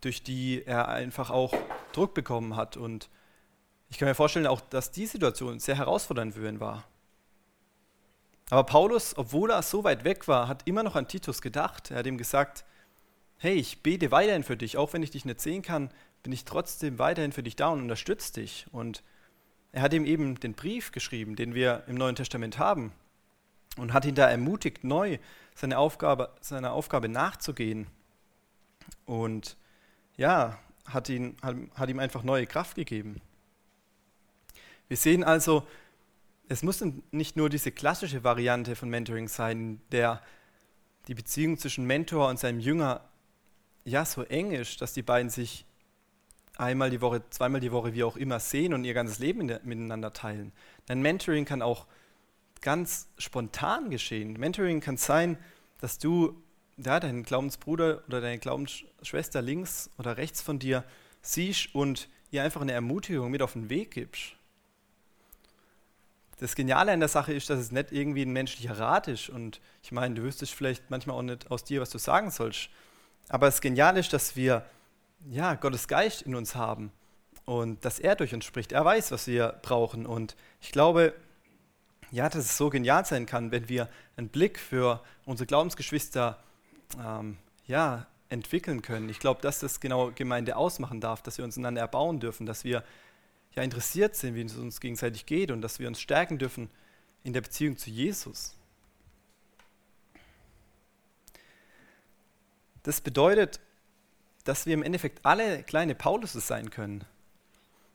durch 0.00 0.22
die 0.22 0.62
er 0.64 0.86
einfach 0.86 1.30
auch 1.30 1.52
Druck 1.92 2.14
bekommen 2.14 2.54
hat. 2.54 2.76
Und 2.76 3.10
ich 3.90 3.98
kann 3.98 4.06
mir 4.06 4.14
vorstellen, 4.14 4.46
auch, 4.46 4.60
dass 4.60 4.92
die 4.92 5.06
Situation 5.06 5.58
sehr 5.58 5.76
herausfordernd 5.76 6.34
für 6.34 6.48
ihn 6.48 6.60
war. 6.60 6.84
Aber 8.50 8.62
Paulus, 8.62 9.18
obwohl 9.18 9.50
er 9.50 9.62
so 9.62 9.82
weit 9.82 10.04
weg 10.04 10.28
war, 10.28 10.46
hat 10.46 10.68
immer 10.68 10.84
noch 10.84 10.94
an 10.94 11.08
Titus 11.08 11.42
gedacht. 11.42 11.90
Er 11.90 11.98
hat 11.98 12.06
ihm 12.06 12.16
gesagt, 12.16 12.64
hey, 13.38 13.54
ich 13.54 13.82
bete 13.82 14.12
weiterhin 14.12 14.44
für 14.44 14.56
dich, 14.56 14.76
auch 14.76 14.92
wenn 14.92 15.02
ich 15.02 15.10
dich 15.10 15.24
nicht 15.24 15.40
sehen 15.40 15.62
kann, 15.62 15.90
bin 16.22 16.32
ich 16.32 16.44
trotzdem 16.44 17.00
weiterhin 17.00 17.32
für 17.32 17.42
dich 17.42 17.56
da 17.56 17.70
und 17.70 17.82
unterstütze 17.82 18.34
dich. 18.34 18.66
Und 18.70 19.02
er 19.76 19.82
hat 19.82 19.92
ihm 19.92 20.06
eben 20.06 20.40
den 20.40 20.54
Brief 20.54 20.90
geschrieben, 20.90 21.36
den 21.36 21.54
wir 21.54 21.84
im 21.86 21.96
Neuen 21.96 22.16
Testament 22.16 22.58
haben 22.58 22.92
und 23.76 23.92
hat 23.92 24.06
ihn 24.06 24.14
da 24.14 24.26
ermutigt, 24.26 24.84
neu 24.84 25.18
seine 25.54 25.76
Aufgabe, 25.76 26.34
seiner 26.40 26.72
Aufgabe 26.72 27.10
nachzugehen. 27.10 27.86
Und 29.04 29.58
ja, 30.16 30.58
hat, 30.86 31.10
ihn, 31.10 31.36
hat, 31.42 31.56
hat 31.74 31.90
ihm 31.90 31.98
einfach 31.98 32.22
neue 32.22 32.46
Kraft 32.46 32.74
gegeben. 32.74 33.20
Wir 34.88 34.96
sehen 34.96 35.22
also, 35.22 35.68
es 36.48 36.62
muss 36.62 36.82
nicht 37.10 37.36
nur 37.36 37.50
diese 37.50 37.70
klassische 37.70 38.24
Variante 38.24 38.76
von 38.76 38.88
Mentoring 38.88 39.28
sein, 39.28 39.82
der 39.92 40.22
die 41.06 41.14
Beziehung 41.14 41.58
zwischen 41.58 41.84
Mentor 41.84 42.30
und 42.30 42.38
seinem 42.38 42.60
Jünger 42.60 43.02
ja 43.84 44.06
so 44.06 44.22
eng 44.22 44.52
ist, 44.52 44.80
dass 44.80 44.94
die 44.94 45.02
beiden 45.02 45.28
sich 45.28 45.65
einmal 46.56 46.90
die 46.90 47.00
Woche, 47.00 47.22
zweimal 47.30 47.60
die 47.60 47.72
Woche, 47.72 47.94
wie 47.94 48.04
auch 48.04 48.16
immer, 48.16 48.40
sehen 48.40 48.74
und 48.74 48.84
ihr 48.84 48.94
ganzes 48.94 49.18
Leben 49.18 49.46
der, 49.48 49.60
miteinander 49.64 50.12
teilen. 50.12 50.52
Denn 50.88 51.02
Mentoring 51.02 51.44
kann 51.44 51.62
auch 51.62 51.86
ganz 52.60 53.08
spontan 53.18 53.90
geschehen. 53.90 54.34
Mentoring 54.34 54.80
kann 54.80 54.96
sein, 54.96 55.38
dass 55.80 55.98
du 55.98 56.42
ja, 56.78 57.00
deinen 57.00 57.22
Glaubensbruder 57.22 58.02
oder 58.06 58.20
deine 58.20 58.38
Glaubensschwester 58.38 59.42
links 59.42 59.90
oder 59.98 60.16
rechts 60.16 60.42
von 60.42 60.58
dir 60.58 60.84
siehst 61.22 61.74
und 61.74 62.08
ihr 62.30 62.42
einfach 62.42 62.60
eine 62.60 62.72
Ermutigung 62.72 63.30
mit 63.30 63.42
auf 63.42 63.52
den 63.52 63.70
Weg 63.70 63.92
gibst. 63.92 64.32
Das 66.38 66.54
Geniale 66.54 66.92
an 66.92 67.00
der 67.00 67.08
Sache 67.08 67.32
ist, 67.32 67.48
dass 67.48 67.58
es 67.58 67.72
nicht 67.72 67.92
irgendwie 67.92 68.22
ein 68.22 68.32
menschlicher 68.32 68.78
Rat 68.78 69.08
ist. 69.08 69.30
Und 69.30 69.60
ich 69.82 69.90
meine, 69.90 70.14
du 70.14 70.22
wüsstest 70.22 70.52
vielleicht 70.52 70.90
manchmal 70.90 71.16
auch 71.16 71.22
nicht 71.22 71.50
aus 71.50 71.64
dir, 71.64 71.80
was 71.80 71.88
du 71.88 71.98
sagen 71.98 72.30
sollst. 72.30 72.68
Aber 73.28 73.46
das 73.46 73.62
Geniale 73.62 74.00
ist, 74.00 74.12
dass 74.12 74.36
wir 74.36 74.66
ja, 75.30 75.54
Gottes 75.54 75.88
Geist 75.88 76.22
in 76.22 76.34
uns 76.34 76.54
haben 76.54 76.92
und 77.44 77.84
dass 77.84 77.98
er 77.98 78.16
durch 78.16 78.34
uns 78.34 78.44
spricht. 78.44 78.72
Er 78.72 78.84
weiß, 78.84 79.12
was 79.12 79.26
wir 79.26 79.58
brauchen. 79.62 80.06
Und 80.06 80.36
ich 80.60 80.72
glaube, 80.72 81.14
ja, 82.10 82.28
dass 82.28 82.44
es 82.44 82.56
so 82.56 82.70
genial 82.70 83.04
sein 83.04 83.26
kann, 83.26 83.50
wenn 83.50 83.68
wir 83.68 83.88
einen 84.16 84.28
Blick 84.28 84.58
für 84.58 85.02
unsere 85.24 85.46
Glaubensgeschwister 85.46 86.38
ähm, 87.02 87.38
ja, 87.66 88.06
entwickeln 88.28 88.82
können. 88.82 89.08
Ich 89.08 89.18
glaube, 89.18 89.40
dass 89.40 89.60
das 89.60 89.80
genau 89.80 90.10
Gemeinde 90.14 90.56
ausmachen 90.56 91.00
darf, 91.00 91.22
dass 91.22 91.38
wir 91.38 91.44
uns 91.44 91.56
einander 91.56 91.80
erbauen 91.80 92.20
dürfen, 92.20 92.46
dass 92.46 92.64
wir 92.64 92.84
ja 93.54 93.62
interessiert 93.62 94.14
sind, 94.14 94.34
wie 94.34 94.42
es 94.42 94.56
uns 94.56 94.80
gegenseitig 94.80 95.26
geht 95.26 95.50
und 95.50 95.62
dass 95.62 95.78
wir 95.78 95.88
uns 95.88 96.00
stärken 96.00 96.38
dürfen 96.38 96.70
in 97.24 97.32
der 97.32 97.40
Beziehung 97.40 97.76
zu 97.76 97.90
Jesus. 97.90 98.54
Das 102.82 103.00
bedeutet, 103.00 103.58
dass 104.46 104.64
wir 104.64 104.74
im 104.74 104.82
Endeffekt 104.82 105.26
alle 105.26 105.62
kleine 105.64 105.94
Pauluses 105.94 106.46
sein 106.46 106.70
können. 106.70 107.04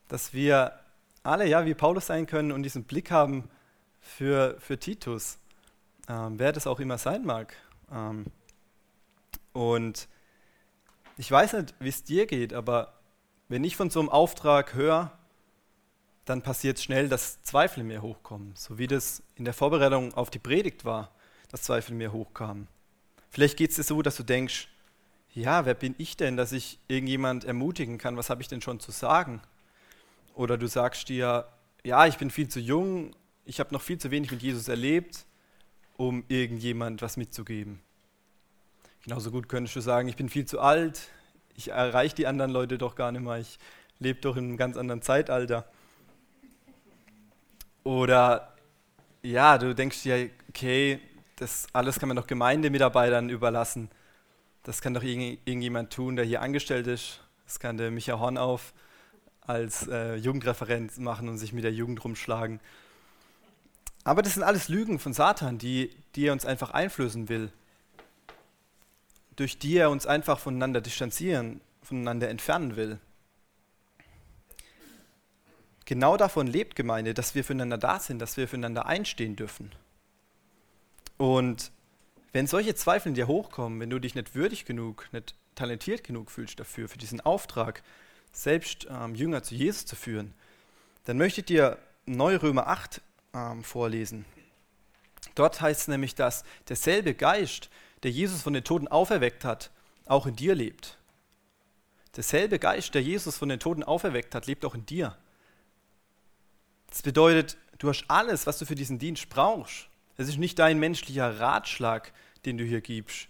Dass 0.09 0.33
wir 0.33 0.79
alle, 1.23 1.47
ja, 1.47 1.65
wie 1.65 1.73
Paulus 1.73 2.07
sein 2.07 2.27
können 2.27 2.51
und 2.51 2.63
diesen 2.63 2.83
Blick 2.83 3.09
haben 3.09 3.49
für, 4.01 4.57
für 4.59 4.77
Titus, 4.77 5.39
ähm, 6.09 6.37
wer 6.37 6.51
das 6.51 6.67
auch 6.67 6.81
immer 6.81 6.97
sein 6.97 7.23
mag. 7.25 7.55
Ähm, 7.89 8.25
und 9.53 10.09
ich 11.17 11.31
weiß 11.31 11.53
nicht, 11.53 11.73
wie 11.79 11.89
es 11.89 12.03
dir 12.03 12.25
geht, 12.25 12.53
aber 12.53 12.99
wenn 13.47 13.63
ich 13.63 13.77
von 13.77 13.89
so 13.89 14.01
einem 14.01 14.09
Auftrag 14.09 14.73
höre, 14.73 15.17
dann 16.25 16.41
passiert 16.41 16.79
schnell, 16.79 17.07
dass 17.07 17.41
Zweifel 17.43 17.83
mir 17.83 18.01
hochkommen, 18.01 18.53
so 18.55 18.77
wie 18.77 18.87
das 18.87 19.23
in 19.35 19.45
der 19.45 19.53
Vorbereitung 19.53 20.13
auf 20.15 20.29
die 20.29 20.39
Predigt 20.39 20.83
war, 20.83 21.11
dass 21.49 21.63
Zweifel 21.63 21.95
mir 21.95 22.11
hochkamen. 22.11 22.67
Vielleicht 23.29 23.57
geht 23.57 23.71
es 23.71 23.77
dir 23.77 23.83
so, 23.83 24.01
dass 24.01 24.17
du 24.17 24.23
denkst, 24.23 24.67
ja, 25.33 25.65
wer 25.65 25.73
bin 25.73 25.95
ich 25.97 26.17
denn, 26.17 26.37
dass 26.37 26.51
ich 26.51 26.79
irgendjemand 26.87 27.45
ermutigen 27.45 27.97
kann? 27.97 28.17
Was 28.17 28.29
habe 28.29 28.41
ich 28.41 28.47
denn 28.47 28.61
schon 28.61 28.79
zu 28.79 28.91
sagen? 28.91 29.41
Oder 30.35 30.57
du 30.57 30.67
sagst 30.67 31.09
dir, 31.09 31.47
ja, 31.83 32.05
ich 32.05 32.17
bin 32.17 32.29
viel 32.29 32.47
zu 32.47 32.59
jung, 32.59 33.15
ich 33.45 33.59
habe 33.59 33.73
noch 33.73 33.81
viel 33.81 33.97
zu 33.97 34.11
wenig 34.11 34.31
mit 34.31 34.41
Jesus 34.41 34.67
erlebt, 34.67 35.25
um 35.97 36.23
irgendjemand 36.27 37.01
was 37.01 37.17
mitzugeben. 37.17 37.81
Genauso 39.03 39.31
gut 39.31 39.49
könntest 39.49 39.75
du 39.75 39.81
sagen, 39.81 40.07
ich 40.07 40.15
bin 40.15 40.29
viel 40.29 40.45
zu 40.45 40.59
alt, 40.59 41.07
ich 41.55 41.69
erreiche 41.69 42.15
die 42.15 42.27
anderen 42.27 42.51
Leute 42.51 42.77
doch 42.77 42.95
gar 42.95 43.11
nicht 43.11 43.21
mehr, 43.21 43.37
ich 43.37 43.57
lebe 43.99 44.19
doch 44.19 44.35
in 44.35 44.45
einem 44.45 44.57
ganz 44.57 44.77
anderen 44.77 45.01
Zeitalter. 45.01 45.65
Oder 47.83 48.53
ja, 49.23 49.57
du 49.57 49.73
denkst 49.73 50.03
dir, 50.03 50.29
okay, 50.49 50.99
das 51.37 51.67
alles 51.73 51.99
kann 51.99 52.09
man 52.09 52.17
doch 52.17 52.27
Gemeindemitarbeitern 52.27 53.29
überlassen. 53.29 53.89
Das 54.63 54.81
kann 54.81 54.93
doch 54.93 55.03
irgendjemand 55.03 55.91
tun, 55.91 56.15
der 56.15 56.25
hier 56.25 56.41
angestellt 56.41 56.87
ist. 56.87 57.21
Das 57.45 57.59
kann 57.59 57.77
der 57.77 57.91
Micha 57.91 58.19
Hornauf 58.19 58.73
als 59.41 59.87
äh, 59.87 60.15
Jugendreferent 60.15 60.97
machen 60.99 61.27
und 61.27 61.37
sich 61.37 61.51
mit 61.51 61.63
der 61.63 61.73
Jugend 61.73 62.03
rumschlagen. 62.03 62.59
Aber 64.03 64.21
das 64.21 64.33
sind 64.33 64.43
alles 64.43 64.69
Lügen 64.69 64.99
von 64.99 65.13
Satan, 65.13 65.57
die, 65.57 65.95
die 66.15 66.27
er 66.27 66.33
uns 66.33 66.45
einfach 66.45 66.71
einflößen 66.71 67.29
will. 67.29 67.51
Durch 69.35 69.57
die 69.57 69.77
er 69.77 69.89
uns 69.89 70.05
einfach 70.05 70.39
voneinander 70.39 70.81
distanzieren, 70.81 71.61
voneinander 71.81 72.29
entfernen 72.29 72.75
will. 72.75 72.99
Genau 75.85 76.17
davon 76.17 76.47
lebt 76.47 76.75
Gemeinde, 76.75 77.13
dass 77.13 77.35
wir 77.35 77.43
füreinander 77.43 77.77
da 77.77 77.99
sind, 77.99 78.19
dass 78.19 78.37
wir 78.37 78.47
füreinander 78.47 78.85
einstehen 78.85 79.35
dürfen. 79.35 79.71
Und 81.17 81.71
wenn 82.33 82.47
solche 82.47 82.75
Zweifel 82.75 83.09
in 83.09 83.15
dir 83.15 83.27
hochkommen, 83.27 83.79
wenn 83.79 83.89
du 83.89 83.99
dich 83.99 84.15
nicht 84.15 84.35
würdig 84.35 84.65
genug, 84.65 85.07
nicht 85.11 85.35
talentiert 85.55 86.03
genug 86.03 86.31
fühlst 86.31 86.59
dafür, 86.59 86.87
für 86.87 86.97
diesen 86.97 87.21
Auftrag, 87.21 87.83
selbst 88.31 88.87
ähm, 88.89 89.15
Jünger 89.15 89.43
zu 89.43 89.55
Jesus 89.55 89.85
zu 89.85 89.95
führen, 89.95 90.33
dann 91.05 91.17
möchte 91.17 91.41
ich 91.41 91.45
dir 91.45 91.77
Neue 92.05 92.41
Römer 92.41 92.67
8 92.67 93.01
ähm, 93.33 93.63
vorlesen. 93.63 94.25
Dort 95.35 95.61
heißt 95.61 95.81
es 95.81 95.87
nämlich, 95.87 96.15
dass 96.15 96.43
derselbe 96.67 97.13
Geist, 97.13 97.69
der 98.03 98.11
Jesus 98.11 98.41
von 98.41 98.53
den 98.53 98.63
Toten 98.63 98.87
auferweckt 98.87 99.45
hat, 99.45 99.71
auch 100.05 100.25
in 100.25 100.35
dir 100.35 100.55
lebt. 100.55 100.97
Derselbe 102.15 102.59
Geist, 102.59 102.93
der 102.95 103.03
Jesus 103.03 103.37
von 103.37 103.49
den 103.49 103.59
Toten 103.59 103.83
auferweckt 103.83 104.35
hat, 104.35 104.47
lebt 104.47 104.65
auch 104.65 104.75
in 104.75 104.85
dir. 104.85 105.17
Das 106.89 107.01
bedeutet, 107.01 107.57
du 107.77 107.87
hast 107.87 108.05
alles, 108.09 108.47
was 108.47 108.57
du 108.57 108.65
für 108.65 108.75
diesen 108.75 108.99
Dienst 108.99 109.29
brauchst. 109.29 109.87
Es 110.21 110.29
ist 110.29 110.37
nicht 110.37 110.59
dein 110.59 110.79
menschlicher 110.79 111.39
Ratschlag, 111.39 112.13
den 112.45 112.57
du 112.57 112.63
hier 112.63 112.81
gibst, 112.81 113.27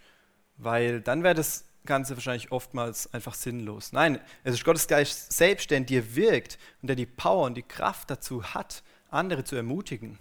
weil 0.57 1.01
dann 1.01 1.23
wäre 1.23 1.35
das 1.35 1.65
Ganze 1.85 2.15
wahrscheinlich 2.15 2.51
oftmals 2.51 3.11
einfach 3.13 3.33
sinnlos. 3.33 3.91
Nein, 3.91 4.19
es 4.43 4.53
ist 4.53 4.63
Gottes 4.63 4.87
Geist 4.87 5.33
selbst, 5.33 5.71
der 5.71 5.77
in 5.77 5.85
dir 5.85 6.15
wirkt 6.15 6.59
und 6.81 6.87
der 6.87 6.95
die 6.95 7.05
Power 7.05 7.45
und 7.45 7.55
die 7.55 7.63
Kraft 7.63 8.09
dazu 8.11 8.43
hat, 8.43 8.83
andere 9.09 9.43
zu 9.43 9.55
ermutigen. 9.55 10.19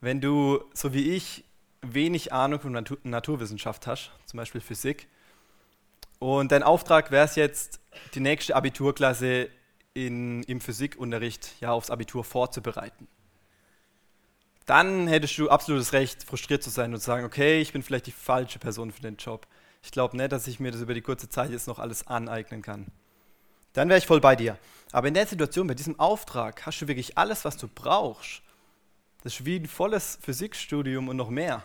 Wenn 0.00 0.20
du, 0.20 0.62
so 0.72 0.94
wie 0.94 1.10
ich, 1.10 1.44
wenig 1.82 2.32
Ahnung 2.32 2.60
von 2.60 2.72
Natur 2.72 2.98
Naturwissenschaft 3.02 3.86
hast, 3.86 4.10
zum 4.26 4.36
Beispiel 4.36 4.60
Physik, 4.60 5.08
und 6.18 6.52
dein 6.52 6.62
Auftrag 6.62 7.10
wäre 7.10 7.24
es 7.24 7.34
jetzt, 7.34 7.80
die 8.14 8.20
nächste 8.20 8.54
Abiturklasse 8.54 9.48
in, 9.94 10.42
im 10.44 10.60
Physikunterricht 10.60 11.54
ja, 11.60 11.72
aufs 11.72 11.90
Abitur 11.90 12.24
vorzubereiten. 12.24 13.08
Dann 14.70 15.08
hättest 15.08 15.36
du 15.36 15.50
absolutes 15.50 15.92
Recht, 15.92 16.22
frustriert 16.22 16.62
zu 16.62 16.70
sein 16.70 16.94
und 16.94 17.00
zu 17.00 17.06
sagen, 17.06 17.24
okay, 17.24 17.60
ich 17.60 17.72
bin 17.72 17.82
vielleicht 17.82 18.06
die 18.06 18.12
falsche 18.12 18.60
Person 18.60 18.92
für 18.92 19.02
den 19.02 19.16
Job. 19.16 19.48
Ich 19.82 19.90
glaube 19.90 20.16
nicht, 20.16 20.30
dass 20.30 20.46
ich 20.46 20.60
mir 20.60 20.70
das 20.70 20.80
über 20.80 20.94
die 20.94 21.00
kurze 21.00 21.28
Zeit 21.28 21.50
jetzt 21.50 21.66
noch 21.66 21.80
alles 21.80 22.06
aneignen 22.06 22.62
kann. 22.62 22.86
Dann 23.72 23.88
wäre 23.88 23.98
ich 23.98 24.06
voll 24.06 24.20
bei 24.20 24.36
dir. 24.36 24.56
Aber 24.92 25.08
in 25.08 25.14
der 25.14 25.26
Situation, 25.26 25.66
bei 25.66 25.74
diesem 25.74 25.98
Auftrag, 25.98 26.64
hast 26.66 26.80
du 26.80 26.86
wirklich 26.86 27.18
alles, 27.18 27.44
was 27.44 27.56
du 27.56 27.66
brauchst. 27.66 28.42
Das 29.24 29.40
ist 29.40 29.44
wie 29.44 29.56
ein 29.56 29.66
volles 29.66 30.20
Physikstudium 30.22 31.08
und 31.08 31.16
noch 31.16 31.30
mehr. 31.30 31.64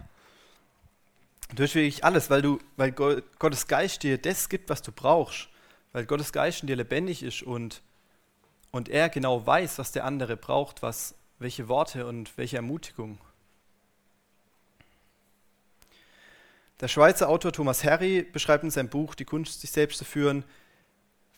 Du 1.54 1.62
hast 1.62 1.76
wirklich 1.76 2.04
alles, 2.04 2.32
weil, 2.32 2.42
du, 2.42 2.58
weil 2.76 2.92
Gottes 2.92 3.68
Geist 3.68 4.02
dir 4.02 4.18
das 4.18 4.50
gibt, 4.50 4.68
was 4.72 4.82
du 4.82 4.92
brauchst. 4.92 5.48
Weil 5.94 6.08
Gottes 6.08 6.34
Geist 6.34 6.64
in 6.64 6.68
dir 6.68 6.76
lebendig 6.76 7.22
ist 7.22 7.44
und, 7.44 7.84
und 8.72 8.90
er 8.90 9.10
genau 9.10 9.46
weiß, 9.46 9.78
was 9.78 9.92
der 9.92 10.06
andere 10.06 10.38
braucht, 10.38 10.82
was, 10.82 11.14
welche 11.46 11.68
Worte 11.68 12.08
und 12.08 12.36
welche 12.40 12.56
Ermutigung. 12.56 13.20
Der 16.80 16.88
Schweizer 16.88 17.30
Autor 17.30 17.54
Thomas 17.54 17.84
Harry 17.84 18.24
beschreibt 18.24 18.64
in 18.64 18.72
seinem 18.72 18.90
Buch 18.90 19.14
Die 19.14 19.26
Kunst, 19.26 19.62
sich 19.62 19.70
selbst 19.70 20.00
zu 20.00 20.06
führen, 20.06 20.44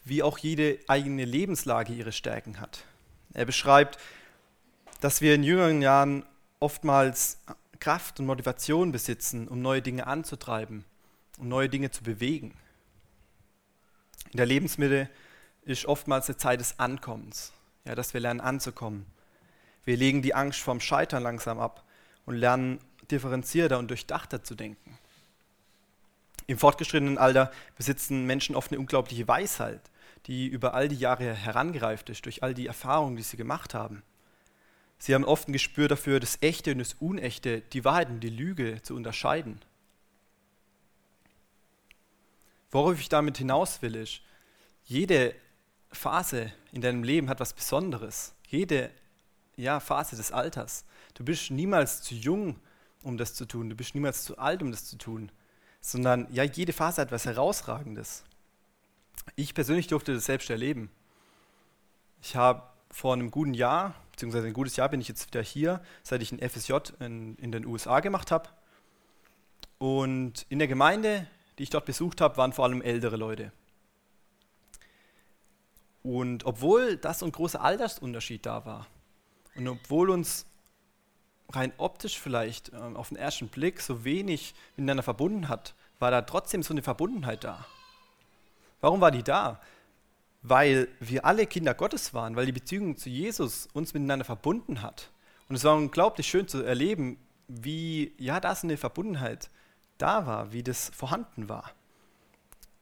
wie 0.05 0.23
auch 0.23 0.37
jede 0.37 0.79
eigene 0.87 1.25
Lebenslage 1.25 1.91
ihre 1.91 2.13
Stärken 2.13 2.61
hat. 2.61 2.85
Er 3.33 3.43
beschreibt, 3.43 3.99
dass 5.01 5.19
wir 5.19 5.35
in 5.35 5.43
jüngeren 5.43 5.81
Jahren 5.81 6.25
oftmals 6.61 7.39
Kraft 7.81 8.21
und 8.21 8.27
Motivation 8.27 8.93
besitzen, 8.93 9.49
um 9.49 9.61
neue 9.61 9.81
Dinge 9.81 10.07
anzutreiben, 10.07 10.85
um 11.37 11.49
neue 11.49 11.67
Dinge 11.67 11.91
zu 11.91 12.01
bewegen. 12.01 12.53
In 14.31 14.37
der 14.37 14.45
Lebensmitte 14.45 15.09
ist 15.65 15.85
oftmals 15.85 16.29
eine 16.29 16.37
Zeit 16.37 16.61
des 16.61 16.79
Ankommens, 16.79 17.51
ja, 17.83 17.93
dass 17.93 18.13
wir 18.13 18.21
lernen 18.21 18.39
anzukommen. 18.39 19.05
Wir 19.87 19.95
legen 19.95 20.21
die 20.21 20.35
Angst 20.35 20.59
vorm 20.59 20.81
Scheitern 20.81 21.23
langsam 21.23 21.59
ab 21.59 21.85
und 22.25 22.35
lernen 22.35 22.81
differenzierter 23.09 23.79
und 23.79 23.87
durchdachter 23.87 24.43
zu 24.43 24.53
denken. 24.53 24.99
Im 26.45 26.57
fortgeschrittenen 26.57 27.17
Alter 27.17 27.53
besitzen 27.77 28.25
Menschen 28.25 28.57
oft 28.57 28.69
eine 28.69 28.81
unglaubliche 28.81 29.29
Weisheit, 29.29 29.79
die 30.25 30.45
über 30.45 30.73
all 30.73 30.89
die 30.89 30.97
Jahre 30.97 31.33
herangereift 31.33 32.09
ist, 32.09 32.25
durch 32.25 32.43
all 32.43 32.53
die 32.53 32.67
Erfahrungen, 32.67 33.15
die 33.15 33.23
sie 33.23 33.37
gemacht 33.37 33.73
haben. 33.73 34.03
Sie 34.99 35.15
haben 35.15 35.23
oft 35.23 35.47
ein 35.47 35.53
Gespür 35.53 35.87
dafür, 35.87 36.19
das 36.19 36.37
Echte 36.41 36.73
und 36.73 36.79
das 36.79 36.95
Unechte, 36.95 37.61
die 37.61 37.85
Wahrheit 37.85 38.09
und 38.09 38.19
die 38.19 38.29
Lüge 38.29 38.81
zu 38.81 38.93
unterscheiden. 38.93 39.61
Worauf 42.71 42.99
ich 42.99 43.07
damit 43.07 43.37
hinaus 43.37 43.81
will, 43.81 43.95
ist, 43.95 44.19
jede 44.83 45.33
Phase 45.93 46.51
in 46.73 46.81
deinem 46.81 47.03
Leben 47.03 47.29
hat 47.29 47.39
was 47.39 47.53
Besonderes. 47.53 48.33
Jede 48.49 48.91
ja, 49.57 49.79
Phase 49.79 50.15
des 50.15 50.31
Alters. 50.31 50.85
Du 51.15 51.25
bist 51.25 51.51
niemals 51.51 52.01
zu 52.01 52.15
jung, 52.15 52.59
um 53.01 53.17
das 53.17 53.33
zu 53.33 53.45
tun. 53.45 53.69
Du 53.69 53.75
bist 53.75 53.95
niemals 53.95 54.23
zu 54.23 54.37
alt, 54.37 54.61
um 54.61 54.71
das 54.71 54.85
zu 54.85 54.97
tun. 54.97 55.31
Sondern 55.81 56.27
ja, 56.31 56.43
jede 56.43 56.73
Phase 56.73 57.01
hat 57.01 57.11
was 57.11 57.25
Herausragendes. 57.25 58.23
Ich 59.35 59.53
persönlich 59.53 59.87
durfte 59.87 60.13
das 60.13 60.25
selbst 60.25 60.49
erleben. 60.49 60.89
Ich 62.21 62.35
habe 62.35 62.63
vor 62.91 63.13
einem 63.13 63.31
guten 63.31 63.53
Jahr, 63.53 63.95
beziehungsweise 64.11 64.47
ein 64.47 64.53
gutes 64.53 64.75
Jahr 64.75 64.89
bin 64.89 65.01
ich 65.01 65.07
jetzt 65.07 65.27
wieder 65.27 65.41
hier, 65.41 65.81
seit 66.03 66.21
ich 66.21 66.31
ein 66.31 66.49
FSJ 66.49 66.73
in, 66.99 67.35
in 67.35 67.51
den 67.51 67.65
USA 67.65 67.99
gemacht 67.99 68.31
habe. 68.31 68.49
Und 69.79 70.45
in 70.49 70.59
der 70.59 70.67
Gemeinde, 70.67 71.27
die 71.57 71.63
ich 71.63 71.69
dort 71.69 71.85
besucht 71.85 72.21
habe, 72.21 72.37
waren 72.37 72.53
vor 72.53 72.65
allem 72.65 72.81
ältere 72.81 73.17
Leute. 73.17 73.51
Und 76.03 76.45
obwohl 76.45 76.97
das 76.97 77.21
ein 77.23 77.31
großer 77.31 77.61
Altersunterschied 77.61 78.45
da 78.45 78.65
war 78.65 78.87
und 79.57 79.67
obwohl 79.67 80.09
uns 80.09 80.45
rein 81.49 81.71
optisch 81.77 82.19
vielleicht 82.19 82.73
äh, 82.73 82.77
auf 82.77 83.09
den 83.09 83.17
ersten 83.17 83.47
Blick 83.47 83.81
so 83.81 84.03
wenig 84.03 84.53
miteinander 84.75 85.03
verbunden 85.03 85.49
hat, 85.49 85.75
war 85.99 86.11
da 86.11 86.21
trotzdem 86.21 86.63
so 86.63 86.73
eine 86.73 86.83
Verbundenheit 86.83 87.43
da. 87.43 87.65
Warum 88.81 89.01
war 89.01 89.11
die 89.11 89.23
da? 89.23 89.59
Weil 90.43 90.87
wir 90.99 91.25
alle 91.25 91.47
Kinder 91.47 91.73
Gottes 91.73 92.13
waren, 92.13 92.35
weil 92.35 92.45
die 92.45 92.51
Beziehung 92.51 92.97
zu 92.97 93.09
Jesus 93.09 93.67
uns 93.73 93.93
miteinander 93.93 94.25
verbunden 94.25 94.81
hat. 94.81 95.09
Und 95.49 95.55
es 95.55 95.63
war 95.63 95.75
unglaublich 95.75 96.27
schön 96.27 96.47
zu 96.47 96.61
erleben, 96.63 97.17
wie, 97.47 98.13
ja, 98.17 98.39
da 98.39 98.51
ist 98.51 98.63
eine 98.63 98.77
Verbundenheit, 98.77 99.49
da 99.97 100.27
war, 100.27 100.51
wie 100.51 100.63
das 100.63 100.91
vorhanden 100.93 101.49
war. 101.49 101.71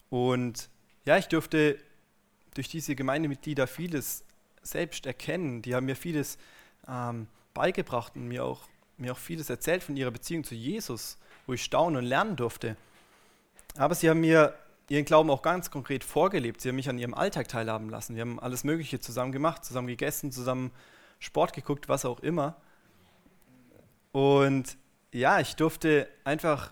Und 0.10 0.70
ja, 1.06 1.18
ich 1.18 1.28
durfte 1.28 1.78
durch 2.56 2.68
diese 2.68 2.96
Gemeindemitglieder 2.96 3.68
vieles 3.68 4.24
selbst 4.62 5.06
erkennen. 5.06 5.62
Die 5.62 5.76
haben 5.76 5.86
mir 5.86 5.96
vieles 5.96 6.38
ähm, 6.88 7.28
beigebracht 7.54 8.16
und 8.16 8.28
mir 8.28 8.44
auch, 8.44 8.62
mir 8.98 9.14
auch 9.14 9.18
vieles 9.18 9.50
erzählt 9.50 9.84
von 9.84 9.98
ihrer 9.98 10.12
Beziehung 10.12 10.44
zu 10.44 10.56
Jesus, 10.56 11.18
wo 11.48 11.54
ich 11.54 11.64
staunen 11.64 11.98
und 11.98 12.06
lernen 12.06 12.36
durfte. 12.36 12.76
Aber 13.78 13.96
sie 13.96 14.10
haben 14.10 14.22
mir 14.22 14.54
ihren 14.90 15.06
Glauben 15.06 15.30
auch 15.30 15.42
ganz 15.42 15.72
konkret 15.72 16.04
vorgelebt. 16.04 16.62
Sie 16.62 16.70
haben 16.70 16.76
mich 16.76 16.90
an 16.90 17.00
ihrem 17.00 17.14
Alltag 17.14 17.48
teilhaben 17.48 17.90
lassen. 17.90 18.16
Wir 18.16 18.22
haben 18.22 18.40
alles 18.40 18.64
Mögliche 18.64 19.00
zusammen 19.00 19.32
gemacht, 19.32 19.66
zusammen 19.66 19.88
gegessen, 19.88 20.32
zusammen 20.32 20.72
Sport 21.20 21.54
geguckt, 21.54 21.90
was 21.90 22.06
auch 22.06 22.20
immer. 22.20 22.56
Und 24.12 24.78
ja, 25.12 25.40
ich 25.40 25.56
durfte 25.56 26.08
einfach 26.24 26.72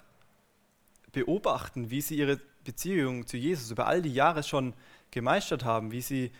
beobachten, 1.11 1.89
wie 1.89 2.01
sie 2.01 2.17
ihre 2.17 2.39
Beziehung 2.63 3.27
zu 3.27 3.37
Jesus 3.37 3.71
über 3.71 3.87
all 3.87 4.01
die 4.01 4.13
Jahre 4.13 4.43
schon 4.43 4.73
gemeistert 5.11 5.65
haben, 5.65 5.91
wie 5.91 6.01
sie 6.01 6.31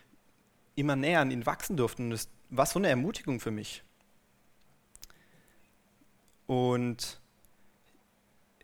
immer 0.76 0.96
näher 0.96 1.22
an 1.22 1.32
ihn 1.32 1.46
wachsen 1.46 1.78
durften. 1.78 2.04
Und 2.04 2.12
das 2.12 2.30
war 2.56 2.66
so 2.66 2.80
eine 2.80 2.90
Ermutigung 2.90 3.40
für 3.40 3.52
mich. 3.52 3.84
Und 6.46 7.20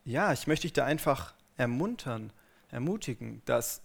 ja, 0.04 0.32
ich 0.34 0.48
möchte 0.48 0.64
dich 0.64 0.74
da 0.74 0.86
einfach 0.86 1.34
ermuntern, 1.58 2.32
ermutigen, 2.70 3.42
dass 3.46 3.82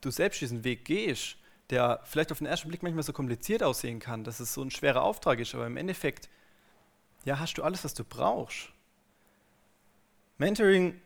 du 0.00 0.10
selbst 0.10 0.40
diesen 0.40 0.64
Weg 0.64 0.84
gehst, 0.84 1.36
der 1.70 2.00
vielleicht 2.04 2.32
auf 2.32 2.38
den 2.38 2.46
ersten 2.46 2.68
Blick 2.68 2.82
manchmal 2.82 3.02
so 3.02 3.12
kompliziert 3.12 3.62
aussehen 3.62 4.00
kann, 4.00 4.24
dass 4.24 4.40
es 4.40 4.54
so 4.54 4.62
ein 4.62 4.70
schwerer 4.70 5.02
Auftrag 5.02 5.38
ist, 5.38 5.54
aber 5.54 5.66
im 5.66 5.76
Endeffekt, 5.76 6.28
ja, 7.24 7.38
hast 7.38 7.54
du 7.54 7.62
alles, 7.62 7.84
was 7.84 7.94
du 7.94 8.04
brauchst. 8.04 8.70
Mentoring 10.38 11.00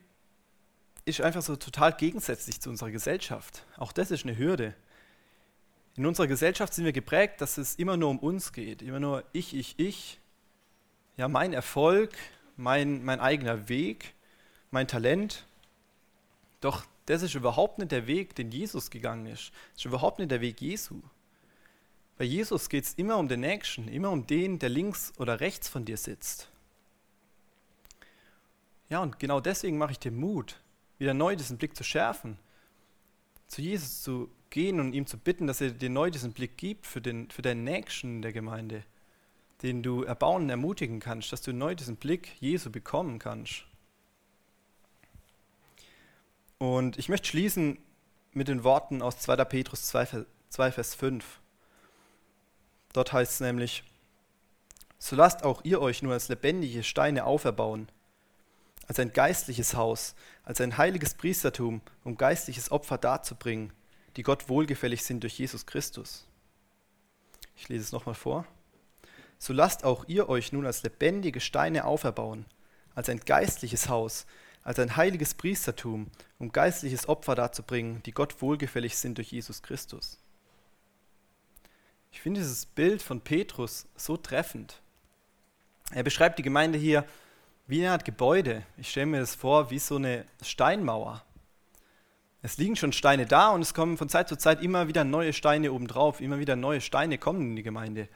ist 1.05 1.21
einfach 1.21 1.43
so 1.43 1.57
total 1.57 1.93
gegensätzlich 1.93 2.61
zu 2.61 2.71
unserer 2.71 2.91
Gesellschaft. 2.91 3.65
Auch 3.77 3.93
das 3.93 4.11
ist 4.11 4.25
eine 4.25 4.37
Hürde. 4.37 4.75
In 5.99 6.07
unserer 6.07 6.29
Gesellschaft 6.29 6.75
sind 6.75 6.85
wir 6.85 6.93
geprägt, 6.93 7.41
dass 7.41 7.59
es 7.59 7.75
immer 7.75 7.97
nur 7.97 8.11
um 8.11 8.21
uns 8.21 8.53
geht, 8.53 8.83
immer 8.83 9.01
nur 9.01 9.25
ich, 9.33 9.53
ich, 9.53 9.77
ich. 9.81 10.21
Ja, 11.17 11.27
mein 11.27 11.53
Erfolg, 11.53 12.17
mein, 12.57 13.05
mein 13.05 13.19
eigener 13.19 13.69
Weg, 13.69 14.15
mein 14.71 14.87
Talent. 14.87 15.45
Doch 16.61 16.85
das 17.07 17.23
ist 17.23 17.35
überhaupt 17.35 17.79
nicht 17.79 17.91
der 17.91 18.07
Weg, 18.07 18.37
den 18.37 18.53
Jesus 18.53 18.91
gegangen 18.91 19.27
ist. 19.27 19.51
Das 19.73 19.79
ist 19.79 19.85
überhaupt 19.87 20.21
nicht 20.21 20.31
der 20.31 20.41
Weg 20.41 20.61
Jesu. 20.61 21.03
Bei 22.17 22.25
Jesus 22.25 22.69
geht 22.69 22.85
es 22.85 22.95
immer 22.95 23.17
um 23.17 23.27
den 23.27 23.41
Nächsten, 23.41 23.89
immer 23.89 24.13
um 24.13 24.25
den, 24.25 24.61
der 24.61 24.69
links 24.69 25.13
oder 25.19 25.41
rechts 25.41 25.69
von 25.69 25.85
dir 25.85 25.97
sitzt. 25.97 26.49
Ja, 28.89 29.03
und 29.03 29.19
genau 29.19 29.41
deswegen 29.41 29.79
mache 29.79 29.91
ich 29.91 29.99
dir 29.99 30.13
Mut, 30.13 30.61
wieder 30.99 31.13
neu 31.13 31.35
diesen 31.35 31.59
Blick 31.59 31.75
zu 31.75 31.83
schärfen, 31.83 32.39
zu 33.49 33.63
Jesus 33.63 34.01
zu 34.05 34.31
gehen 34.51 34.81
und 34.81 34.93
ihm 34.93 35.07
zu 35.07 35.19
bitten, 35.19 35.47
dass 35.47 35.61
er 35.61 35.71
dir 35.71 35.91
neu 35.91 36.11
diesen 36.11 36.33
Blick 36.33 36.57
gibt 36.57 36.87
für, 36.87 37.01
den, 37.01 37.31
für 37.31 37.43
deinen 37.43 37.65
Nächsten 37.65 38.17
in 38.17 38.23
der 38.23 38.33
Gemeinde, 38.33 38.85
den 39.63 39.83
du 39.83 40.03
erbauen 40.05 40.45
und 40.45 40.51
ermutigen 40.51 41.01
kannst, 41.01 41.33
dass 41.33 41.43
du 41.43 41.53
neu 41.53 41.75
diesen 41.75 41.97
Blick 41.97 42.41
Jesu 42.41 42.71
bekommen 42.71 43.19
kannst. 43.19 43.65
Und 46.59 46.99
ich 46.99 47.09
möchte 47.09 47.29
schließen 47.29 47.79
mit 48.33 48.49
den 48.49 48.65
Worten 48.65 49.03
aus 49.03 49.19
2. 49.21 49.37
Petrus 49.45 49.87
2, 49.87 50.25
2 50.51 50.73
Vers 50.73 50.95
5. 50.95 51.41
Dort 52.93 53.13
heißt 53.13 53.33
es 53.33 53.41
nämlich, 53.41 53.85
so 54.99 55.15
lasst 55.15 55.45
auch 55.45 55.65
ihr 55.65 55.81
euch 55.81 56.03
nur 56.03 56.13
als 56.13 56.29
lebendige 56.29 56.83
Steine 56.83 57.25
auferbauen, 57.25 57.89
als 58.89 58.99
ein 58.99 59.13
geistliches 59.13 59.75
Haus, 59.75 60.15
als 60.43 60.61
ein 60.61 60.79
heiliges 60.79 61.15
Priestertum, 61.15 61.81
um 62.03 62.17
geistliches 62.17 62.73
Opfer 62.73 62.99
darzubringen, 62.99 63.73
die 64.19 64.25
Gott 64.25 64.49
wohlgefällig 64.49 65.05
sind 65.05 65.23
durch 65.23 65.39
Jesus 65.39 65.65
Christus. 65.65 66.27
Ich 67.55 67.69
lese 67.69 67.85
es 67.85 67.93
nochmal 67.93 68.17
vor. 68.17 68.45
So 69.39 69.53
lasst 69.53 69.85
auch 69.85 70.07
ihr 70.09 70.29
euch 70.29 70.51
nun 70.51 70.67
als 70.67 70.83
lebendige 70.83 71.39
Steine 71.41 71.85
auferbauen, 71.85 72.45
als 72.97 73.09
ein 73.09 73.21
geistliches 73.21 73.89
Haus, 73.89 74.27
als 74.65 74.81
ein 74.81 74.97
heiliges 74.97 75.35
Priestertum, 75.35 76.11
um 76.41 76.51
geistliches 76.51 77.09
Opfer 77.09 77.37
darzubringen, 77.37 78.03
die 78.03 78.11
Gott 78.11 78.43
wohlgefällig 78.43 78.99
sind 78.99 79.19
durch 79.19 79.31
Jesus 79.31 79.63
Christus. 79.63 80.19
Ich 82.11 82.21
finde 82.21 82.41
dieses 82.41 82.67
Bild 82.67 83.03
von 83.03 83.21
Petrus 83.21 83.87
so 83.95 84.17
treffend. 84.17 84.83
Er 85.93 86.03
beschreibt 86.03 86.41
die 86.41 86.43
Gemeinde 86.43 86.77
hier 86.77 87.07
wie 87.69 87.83
eine 87.83 87.93
Art 87.93 88.05
Gebäude. 88.05 88.67
Ich 88.79 88.91
stelle 88.91 89.07
mir 89.07 89.21
das 89.21 89.37
vor 89.37 89.71
wie 89.71 89.79
so 89.79 89.95
eine 89.95 90.25
Steinmauer. 90.43 91.25
Es 92.41 92.57
liegen 92.57 92.77
schon 92.77 92.93
Steine 92.93 93.27
da 93.27 93.51
und 93.51 93.63
es 93.63 93.75
kommen 93.75 93.97
von 93.97 94.09
Zeit 94.09 94.29
zu 94.29 94.37
Zeit 94.37 94.63
immer 94.63 94.87
wieder 94.87 95.05
neue 95.05 95.33
Steine 95.33 95.73
obendrauf, 95.73 96.21
immer 96.21 96.39
wieder 96.39 96.55
neue 96.55 96.81
Steine 96.81 97.19
kommen 97.19 97.43
in 97.43 97.57
die 97.57 97.63
Gemeinde. 97.63 98.09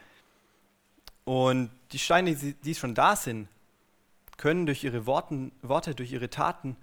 Und 1.24 1.70
die 1.92 1.98
Steine, 1.98 2.34
die 2.34 2.74
schon 2.74 2.94
da 2.94 3.16
sind, 3.16 3.48
können 4.36 4.66
durch 4.66 4.84
ihre 4.84 5.06
Worten, 5.06 5.52
Worte, 5.62 5.94
durch 5.94 6.12
ihre 6.12 6.30
Taten 6.30 6.76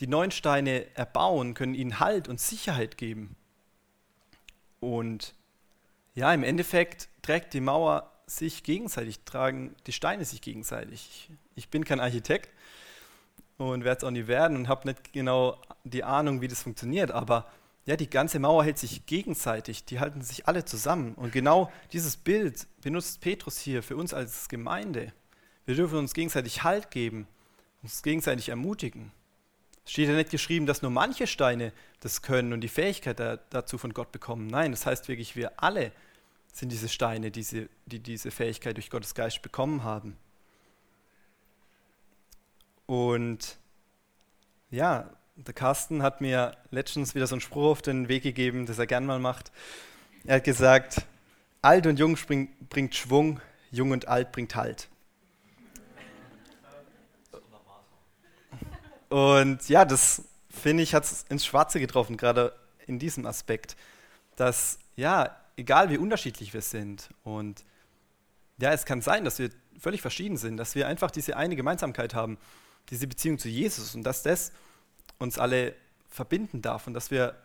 die 0.00 0.06
neuen 0.06 0.30
Steine 0.30 0.94
erbauen, 0.96 1.54
können 1.54 1.74
ihnen 1.74 2.00
Halt 2.00 2.28
und 2.28 2.40
Sicherheit 2.40 2.96
geben. 2.98 3.36
Und 4.80 5.34
ja, 6.14 6.32
im 6.32 6.42
Endeffekt 6.42 7.08
trägt 7.22 7.54
die 7.54 7.60
Mauer 7.60 8.10
sich 8.26 8.62
gegenseitig, 8.62 9.20
tragen 9.24 9.74
die 9.86 9.92
Steine 9.92 10.24
sich 10.24 10.40
gegenseitig. 10.40 11.30
Ich 11.54 11.68
bin 11.68 11.84
kein 11.84 12.00
Architekt 12.00 12.50
und 13.70 13.84
werde 13.84 13.98
es 13.98 14.04
auch 14.04 14.10
nie 14.10 14.26
werden 14.26 14.56
und 14.56 14.68
habe 14.68 14.88
nicht 14.88 15.12
genau 15.12 15.58
die 15.84 16.04
Ahnung, 16.04 16.40
wie 16.40 16.48
das 16.48 16.62
funktioniert, 16.62 17.10
aber 17.10 17.46
ja, 17.84 17.96
die 17.96 18.08
ganze 18.08 18.38
Mauer 18.38 18.64
hält 18.64 18.78
sich 18.78 19.06
gegenseitig, 19.06 19.84
die 19.84 19.98
halten 19.98 20.22
sich 20.22 20.46
alle 20.46 20.64
zusammen. 20.64 21.14
Und 21.14 21.32
genau 21.32 21.72
dieses 21.92 22.16
Bild 22.16 22.68
benutzt 22.80 23.20
Petrus 23.20 23.58
hier 23.58 23.82
für 23.82 23.96
uns 23.96 24.14
als 24.14 24.48
Gemeinde. 24.48 25.12
Wir 25.66 25.74
dürfen 25.74 25.98
uns 25.98 26.14
gegenseitig 26.14 26.62
Halt 26.62 26.92
geben, 26.92 27.26
uns 27.82 28.02
gegenseitig 28.02 28.50
ermutigen. 28.50 29.10
Es 29.84 29.92
steht 29.92 30.08
ja 30.08 30.14
nicht 30.14 30.30
geschrieben, 30.30 30.66
dass 30.66 30.82
nur 30.82 30.92
manche 30.92 31.26
Steine 31.26 31.72
das 31.98 32.22
können 32.22 32.52
und 32.52 32.60
die 32.60 32.68
Fähigkeit 32.68 33.18
da, 33.18 33.38
dazu 33.50 33.78
von 33.78 33.92
Gott 33.92 34.12
bekommen. 34.12 34.46
Nein, 34.46 34.70
das 34.70 34.86
heißt 34.86 35.08
wirklich, 35.08 35.34
wir 35.34 35.60
alle 35.60 35.90
sind 36.52 36.70
diese 36.70 36.88
Steine, 36.88 37.32
diese, 37.32 37.68
die 37.86 37.98
diese 37.98 38.30
Fähigkeit 38.30 38.76
durch 38.76 38.90
Gottes 38.90 39.14
Geist 39.14 39.42
bekommen 39.42 39.82
haben. 39.82 40.16
Und 42.86 43.58
ja, 44.70 45.10
der 45.36 45.54
Carsten 45.54 46.02
hat 46.02 46.20
mir 46.20 46.56
letztens 46.70 47.14
wieder 47.14 47.26
so 47.26 47.34
einen 47.34 47.40
Spruch 47.40 47.70
auf 47.70 47.82
den 47.82 48.08
Weg 48.08 48.22
gegeben, 48.22 48.66
das 48.66 48.78
er 48.78 48.86
gern 48.86 49.06
mal 49.06 49.18
macht. 49.18 49.52
Er 50.24 50.36
hat 50.36 50.44
gesagt, 50.44 51.02
alt 51.62 51.86
und 51.86 51.98
jung 51.98 52.16
bringt 52.68 52.94
Schwung, 52.94 53.40
jung 53.70 53.90
und 53.90 54.08
alt 54.08 54.32
bringt 54.32 54.54
Halt. 54.54 54.88
Und 59.08 59.68
ja, 59.68 59.84
das 59.84 60.22
finde 60.48 60.82
ich, 60.82 60.94
hat 60.94 61.04
es 61.04 61.24
ins 61.28 61.44
Schwarze 61.44 61.80
getroffen, 61.80 62.16
gerade 62.16 62.54
in 62.86 62.98
diesem 62.98 63.26
Aspekt. 63.26 63.76
Dass, 64.36 64.78
ja, 64.96 65.36
egal 65.56 65.90
wie 65.90 65.98
unterschiedlich 65.98 66.54
wir 66.54 66.62
sind 66.62 67.10
und 67.22 67.64
ja, 68.58 68.72
es 68.72 68.84
kann 68.84 69.02
sein, 69.02 69.24
dass 69.24 69.38
wir 69.38 69.50
völlig 69.78 70.00
verschieden 70.00 70.36
sind, 70.36 70.56
dass 70.56 70.74
wir 70.74 70.86
einfach 70.86 71.10
diese 71.10 71.36
eine 71.36 71.56
Gemeinsamkeit 71.56 72.14
haben, 72.14 72.38
diese 72.90 73.06
Beziehung 73.06 73.38
zu 73.38 73.48
Jesus 73.48 73.94
und 73.94 74.02
dass 74.02 74.22
das 74.22 74.52
uns 75.18 75.38
alle 75.38 75.74
verbinden 76.08 76.62
darf 76.62 76.86
und 76.86 76.94
dass 76.94 77.10
wir 77.10 77.36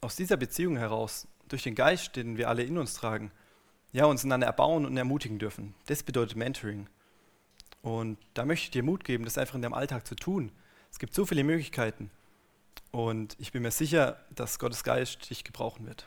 aus 0.00 0.16
dieser 0.16 0.36
Beziehung 0.36 0.76
heraus, 0.76 1.26
durch 1.48 1.62
den 1.62 1.74
Geist, 1.74 2.16
den 2.16 2.38
wir 2.38 2.48
alle 2.48 2.62
in 2.62 2.78
uns 2.78 2.94
tragen, 2.94 3.30
ja, 3.92 4.06
uns 4.06 4.24
einander 4.24 4.46
erbauen 4.46 4.86
und 4.86 4.96
ermutigen 4.96 5.38
dürfen. 5.38 5.74
Das 5.86 6.02
bedeutet 6.02 6.36
Mentoring. 6.36 6.88
Und 7.82 8.16
da 8.34 8.44
möchte 8.44 8.64
ich 8.64 8.70
dir 8.70 8.82
Mut 8.82 9.04
geben, 9.04 9.24
das 9.24 9.38
einfach 9.38 9.54
in 9.54 9.62
deinem 9.62 9.74
Alltag 9.74 10.06
zu 10.06 10.14
tun. 10.14 10.50
Es 10.90 10.98
gibt 10.98 11.14
so 11.14 11.26
viele 11.26 11.44
Möglichkeiten 11.44 12.10
und 12.90 13.36
ich 13.38 13.52
bin 13.52 13.62
mir 13.62 13.70
sicher, 13.70 14.18
dass 14.34 14.58
Gottes 14.58 14.84
Geist 14.84 15.28
dich 15.30 15.44
gebrauchen 15.44 15.86
wird. 15.86 16.06